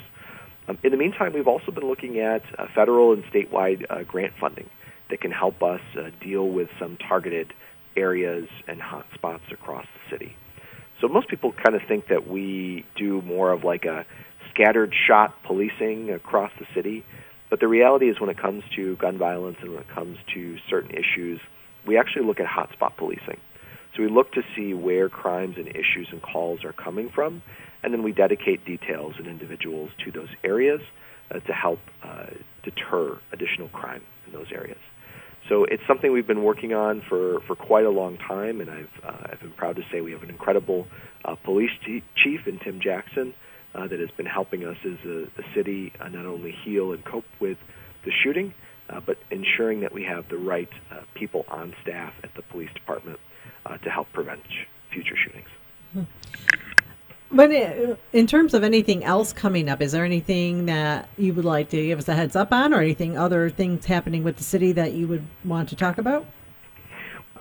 Um, 0.67 0.77
in 0.83 0.91
the 0.91 0.97
meantime, 0.97 1.33
we've 1.33 1.47
also 1.47 1.71
been 1.71 1.87
looking 1.87 2.19
at 2.19 2.43
uh, 2.57 2.67
federal 2.75 3.13
and 3.13 3.23
statewide 3.25 3.85
uh, 3.89 4.03
grant 4.03 4.33
funding 4.39 4.69
that 5.09 5.21
can 5.21 5.31
help 5.31 5.61
us 5.61 5.81
uh, 5.97 6.09
deal 6.23 6.47
with 6.47 6.69
some 6.79 6.97
targeted 6.97 7.53
areas 7.95 8.47
and 8.67 8.79
hotspots 8.79 9.51
across 9.51 9.85
the 9.93 10.15
city. 10.15 10.35
So 11.01 11.07
most 11.07 11.27
people 11.27 11.51
kind 11.51 11.75
of 11.75 11.81
think 11.87 12.07
that 12.09 12.27
we 12.27 12.85
do 12.95 13.21
more 13.23 13.51
of 13.51 13.63
like 13.63 13.85
a 13.85 14.05
scattered 14.53 14.93
shot 15.07 15.35
policing 15.43 16.11
across 16.11 16.51
the 16.59 16.65
city, 16.75 17.03
but 17.49 17.59
the 17.59 17.67
reality 17.67 18.09
is 18.09 18.19
when 18.21 18.29
it 18.29 18.37
comes 18.37 18.63
to 18.75 18.95
gun 18.97 19.17
violence 19.17 19.57
and 19.61 19.71
when 19.71 19.81
it 19.81 19.89
comes 19.89 20.17
to 20.33 20.57
certain 20.69 20.91
issues, 20.91 21.41
we 21.85 21.97
actually 21.97 22.25
look 22.25 22.39
at 22.39 22.45
hotspot 22.45 22.95
policing. 22.97 23.39
So 23.95 24.03
we 24.03 24.09
look 24.09 24.31
to 24.33 24.41
see 24.55 24.73
where 24.73 25.09
crimes 25.09 25.55
and 25.57 25.67
issues 25.67 26.07
and 26.11 26.21
calls 26.21 26.63
are 26.63 26.71
coming 26.71 27.09
from, 27.13 27.41
and 27.83 27.93
then 27.93 28.03
we 28.03 28.11
dedicate 28.11 28.65
details 28.65 29.13
and 29.17 29.27
individuals 29.27 29.89
to 30.05 30.11
those 30.11 30.29
areas 30.43 30.81
uh, 31.31 31.39
to 31.39 31.53
help 31.53 31.79
uh, 32.03 32.27
deter 32.63 33.17
additional 33.31 33.69
crime 33.69 34.03
in 34.27 34.33
those 34.33 34.51
areas. 34.51 34.77
So 35.49 35.65
it's 35.65 35.83
something 35.87 36.11
we've 36.11 36.27
been 36.27 36.43
working 36.43 36.73
on 36.73 37.01
for, 37.01 37.41
for 37.41 37.55
quite 37.55 37.85
a 37.85 37.89
long 37.89 38.17
time, 38.17 38.61
and 38.61 38.69
I've, 38.69 38.89
uh, 39.03 39.27
I've 39.31 39.39
been 39.39 39.51
proud 39.51 39.75
to 39.77 39.83
say 39.91 40.01
we 40.01 40.11
have 40.11 40.23
an 40.23 40.29
incredible 40.29 40.87
uh, 41.25 41.35
police 41.35 41.71
chief 42.15 42.47
in 42.47 42.59
Tim 42.59 42.79
Jackson 42.79 43.33
uh, 43.73 43.87
that 43.87 43.99
has 43.99 44.11
been 44.11 44.25
helping 44.25 44.65
us 44.65 44.77
as 44.85 44.97
a, 45.05 45.23
a 45.23 45.53
city 45.55 45.91
uh, 45.99 46.09
not 46.09 46.25
only 46.25 46.51
heal 46.51 46.93
and 46.93 47.03
cope 47.03 47.25
with 47.39 47.57
the 48.05 48.11
shooting, 48.11 48.53
but 49.05 49.17
ensuring 49.29 49.79
that 49.79 49.93
we 49.93 50.03
have 50.03 50.27
the 50.27 50.37
right 50.37 50.67
people 51.13 51.45
on 51.47 51.73
staff 51.81 52.11
at 52.25 52.33
the 52.35 52.41
police 52.41 52.69
department 52.73 53.17
to 53.83 53.89
help 53.89 54.11
prevent 54.11 54.41
future 54.91 55.15
shootings. 55.15 55.47
Mm-hmm. 55.95 56.70
But 57.33 57.51
in 57.51 58.27
terms 58.27 58.53
of 58.53 58.63
anything 58.63 59.05
else 59.05 59.31
coming 59.31 59.69
up, 59.69 59.81
is 59.81 59.93
there 59.93 60.03
anything 60.03 60.65
that 60.65 61.07
you 61.17 61.33
would 61.33 61.45
like 61.45 61.69
to 61.69 61.81
give 61.81 61.99
us 61.99 62.09
a 62.09 62.13
heads 62.13 62.35
up 62.35 62.51
on, 62.51 62.73
or 62.73 62.81
anything 62.81 63.17
other 63.17 63.49
things 63.49 63.85
happening 63.85 64.23
with 64.23 64.35
the 64.35 64.43
city 64.43 64.73
that 64.73 64.93
you 64.93 65.07
would 65.07 65.25
want 65.45 65.69
to 65.69 65.75
talk 65.77 65.97
about? 65.97 66.25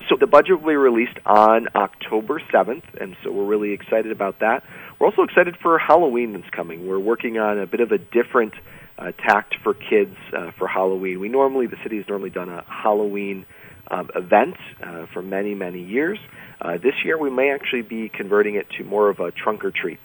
So 0.08 0.16
the 0.16 0.28
budget 0.28 0.60
will 0.60 0.68
be 0.68 0.76
released 0.76 1.18
on 1.26 1.68
October 1.74 2.40
7th, 2.52 2.82
and 3.00 3.16
so 3.22 3.32
we're 3.32 3.44
really 3.44 3.72
excited 3.72 4.12
about 4.12 4.38
that. 4.40 4.62
We're 4.98 5.08
also 5.08 5.22
excited 5.22 5.56
for 5.60 5.78
Halloween 5.78 6.32
that's 6.32 6.50
coming. 6.50 6.86
We're 6.86 6.98
working 6.98 7.38
on 7.38 7.58
a 7.58 7.66
bit 7.66 7.80
of 7.80 7.90
a 7.90 7.98
different 7.98 8.54
uh, 8.96 9.12
tact 9.12 9.56
for 9.62 9.74
kids 9.74 10.16
uh, 10.36 10.52
for 10.58 10.68
Halloween. 10.68 11.18
We 11.20 11.28
normally, 11.28 11.66
the 11.66 11.78
city 11.82 11.96
has 11.96 12.08
normally 12.08 12.30
done 12.30 12.48
a 12.48 12.64
Halloween 12.68 13.44
um, 13.90 14.10
event 14.14 14.56
uh, 14.82 15.06
for 15.12 15.22
many, 15.22 15.54
many 15.54 15.82
years. 15.82 16.18
Uh, 16.60 16.78
this 16.78 16.94
year, 17.04 17.18
we 17.18 17.30
may 17.30 17.50
actually 17.50 17.82
be 17.82 18.08
converting 18.08 18.54
it 18.54 18.66
to 18.78 18.84
more 18.84 19.08
of 19.08 19.20
a 19.20 19.30
trunk 19.30 19.64
or 19.64 19.70
treat. 19.70 19.98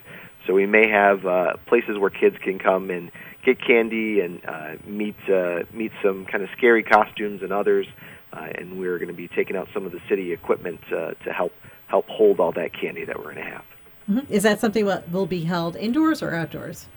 So 0.47 0.53
we 0.53 0.65
may 0.65 0.87
have 0.89 1.25
uh, 1.25 1.53
places 1.67 1.97
where 1.97 2.09
kids 2.09 2.37
can 2.43 2.59
come 2.59 2.89
and 2.89 3.11
get 3.43 3.59
candy 3.59 4.19
and 4.21 4.41
uh, 4.45 4.75
meet 4.85 5.15
uh, 5.29 5.63
meet 5.73 5.91
some 6.03 6.25
kind 6.25 6.43
of 6.43 6.49
scary 6.57 6.83
costumes 6.83 7.41
and 7.41 7.51
others. 7.51 7.87
Uh, 8.31 8.47
and 8.55 8.79
we're 8.79 8.97
going 8.97 9.07
to 9.07 9.13
be 9.13 9.27
taking 9.29 9.55
out 9.55 9.67
some 9.73 9.85
of 9.85 9.91
the 9.91 10.01
city 10.09 10.33
equipment 10.33 10.81
uh, 10.91 11.11
to 11.23 11.31
help 11.31 11.53
help 11.87 12.07
hold 12.07 12.39
all 12.39 12.51
that 12.51 12.71
candy 12.73 13.05
that 13.05 13.17
we're 13.17 13.33
going 13.33 13.37
to 13.37 13.43
have. 13.43 13.63
Mm-hmm. 14.09 14.33
Is 14.33 14.43
that 14.43 14.59
something 14.59 14.85
that 14.85 15.11
will 15.11 15.25
be 15.25 15.43
held 15.45 15.75
indoors 15.75 16.21
or 16.21 16.33
outdoors? 16.33 16.87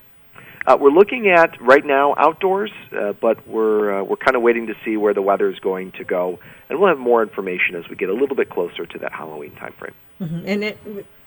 Uh, 0.69 0.77
we're 0.79 0.91
looking 0.91 1.27
at 1.29 1.59
right 1.59 1.83
now 1.83 2.13
outdoors, 2.19 2.71
uh, 2.95 3.11
but 3.13 3.47
we're 3.47 4.01
uh, 4.01 4.03
we're 4.03 4.15
kind 4.17 4.35
of 4.35 4.43
waiting 4.43 4.67
to 4.67 4.75
see 4.85 4.97
where 4.97 5.15
the 5.15 5.21
weather 5.21 5.49
is 5.49 5.57
going 5.57 5.91
to 5.93 6.03
go, 6.03 6.37
and 6.69 6.79
we'll 6.79 6.89
have 6.89 6.99
more 6.99 7.23
information 7.23 7.75
as 7.75 7.89
we 7.89 7.95
get 7.95 8.07
a 8.07 8.13
little 8.13 8.35
bit 8.35 8.51
closer 8.51 8.85
to 8.85 8.99
that 8.99 9.11
Halloween 9.11 9.51
timeframe. 9.53 9.93
Mm-hmm. 10.21 10.43
And 10.45 10.63
it, 10.63 10.77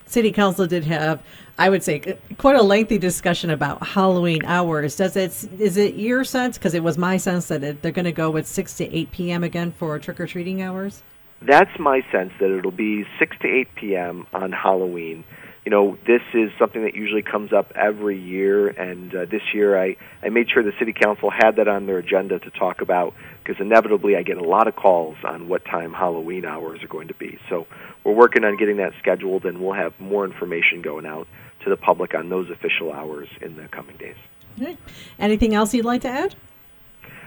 City 0.06 0.30
Council 0.30 0.68
did 0.68 0.84
have, 0.84 1.20
I 1.58 1.70
would 1.70 1.82
say, 1.82 2.16
quite 2.38 2.54
a 2.54 2.62
lengthy 2.62 2.98
discussion 2.98 3.50
about 3.50 3.84
Halloween 3.84 4.44
hours. 4.44 4.94
Does 4.94 5.16
it 5.16 5.32
is 5.58 5.76
it 5.76 5.96
your 5.96 6.22
sense? 6.22 6.56
Because 6.56 6.74
it 6.74 6.84
was 6.84 6.96
my 6.96 7.16
sense 7.16 7.48
that 7.48 7.64
it, 7.64 7.82
they're 7.82 7.90
going 7.90 8.04
to 8.04 8.12
go 8.12 8.30
with 8.30 8.46
six 8.46 8.76
to 8.76 8.96
eight 8.96 9.10
p.m. 9.10 9.42
again 9.42 9.72
for 9.72 9.98
trick 9.98 10.20
or 10.20 10.28
treating 10.28 10.62
hours. 10.62 11.02
That's 11.40 11.76
my 11.80 12.02
sense 12.12 12.32
that 12.38 12.56
it'll 12.56 12.70
be 12.70 13.04
six 13.18 13.36
to 13.40 13.48
eight 13.48 13.74
p.m. 13.74 14.24
on 14.32 14.52
Halloween 14.52 15.24
you 15.64 15.70
know, 15.70 15.96
this 16.06 16.22
is 16.34 16.50
something 16.58 16.82
that 16.82 16.94
usually 16.94 17.22
comes 17.22 17.52
up 17.52 17.72
every 17.76 18.18
year, 18.18 18.68
and 18.68 19.14
uh, 19.14 19.26
this 19.26 19.42
year 19.54 19.80
I, 19.80 19.96
I 20.20 20.28
made 20.28 20.50
sure 20.50 20.62
the 20.62 20.72
city 20.78 20.92
council 20.92 21.30
had 21.30 21.56
that 21.56 21.68
on 21.68 21.86
their 21.86 21.98
agenda 21.98 22.40
to 22.40 22.50
talk 22.50 22.80
about 22.80 23.14
because 23.42 23.60
inevitably 23.60 24.16
I 24.16 24.22
get 24.22 24.38
a 24.38 24.44
lot 24.44 24.66
of 24.66 24.74
calls 24.74 25.16
on 25.24 25.48
what 25.48 25.64
time 25.64 25.92
Halloween 25.92 26.44
hours 26.44 26.82
are 26.82 26.88
going 26.88 27.08
to 27.08 27.14
be. 27.14 27.38
So 27.48 27.68
we're 28.02 28.14
working 28.14 28.44
on 28.44 28.56
getting 28.56 28.78
that 28.78 28.92
scheduled, 28.98 29.44
and 29.46 29.60
we'll 29.60 29.74
have 29.74 29.98
more 30.00 30.24
information 30.24 30.82
going 30.82 31.06
out 31.06 31.28
to 31.62 31.70
the 31.70 31.76
public 31.76 32.14
on 32.14 32.28
those 32.28 32.50
official 32.50 32.92
hours 32.92 33.28
in 33.40 33.56
the 33.56 33.68
coming 33.68 33.96
days. 33.96 34.16
Okay. 34.60 34.76
Anything 35.20 35.54
else 35.54 35.72
you'd 35.72 35.84
like 35.84 36.02
to 36.02 36.08
add? 36.08 36.34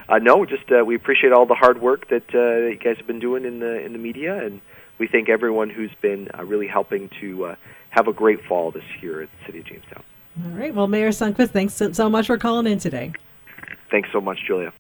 Uh, 0.09 0.19
no, 0.19 0.45
just 0.45 0.69
uh, 0.71 0.83
we 0.83 0.95
appreciate 0.95 1.31
all 1.31 1.45
the 1.45 1.55
hard 1.55 1.81
work 1.81 2.09
that 2.09 2.35
uh, 2.35 2.67
you 2.67 2.77
guys 2.77 2.97
have 2.97 3.07
been 3.07 3.19
doing 3.19 3.45
in 3.45 3.59
the 3.59 3.83
in 3.83 3.93
the 3.93 3.97
media, 3.97 4.45
and 4.45 4.61
we 4.97 5.07
thank 5.07 5.29
everyone 5.29 5.69
who's 5.69 5.93
been 6.01 6.29
uh, 6.37 6.43
really 6.43 6.67
helping 6.67 7.09
to 7.21 7.45
uh, 7.45 7.55
have 7.89 8.07
a 8.07 8.13
great 8.13 8.43
fall 8.45 8.71
this 8.71 8.83
year 9.01 9.23
at 9.23 9.29
the 9.39 9.45
City 9.45 9.59
of 9.59 9.65
Jamestown. 9.65 10.03
All 10.43 10.51
right. 10.51 10.73
Well, 10.73 10.87
Mayor 10.87 11.09
Sundquist, 11.09 11.51
thanks 11.51 11.73
so, 11.73 11.91
so 11.91 12.09
much 12.09 12.27
for 12.27 12.37
calling 12.37 12.67
in 12.67 12.77
today. 12.77 13.13
Thanks 13.89 14.09
so 14.11 14.19
much, 14.19 14.39
Julia. 14.45 14.73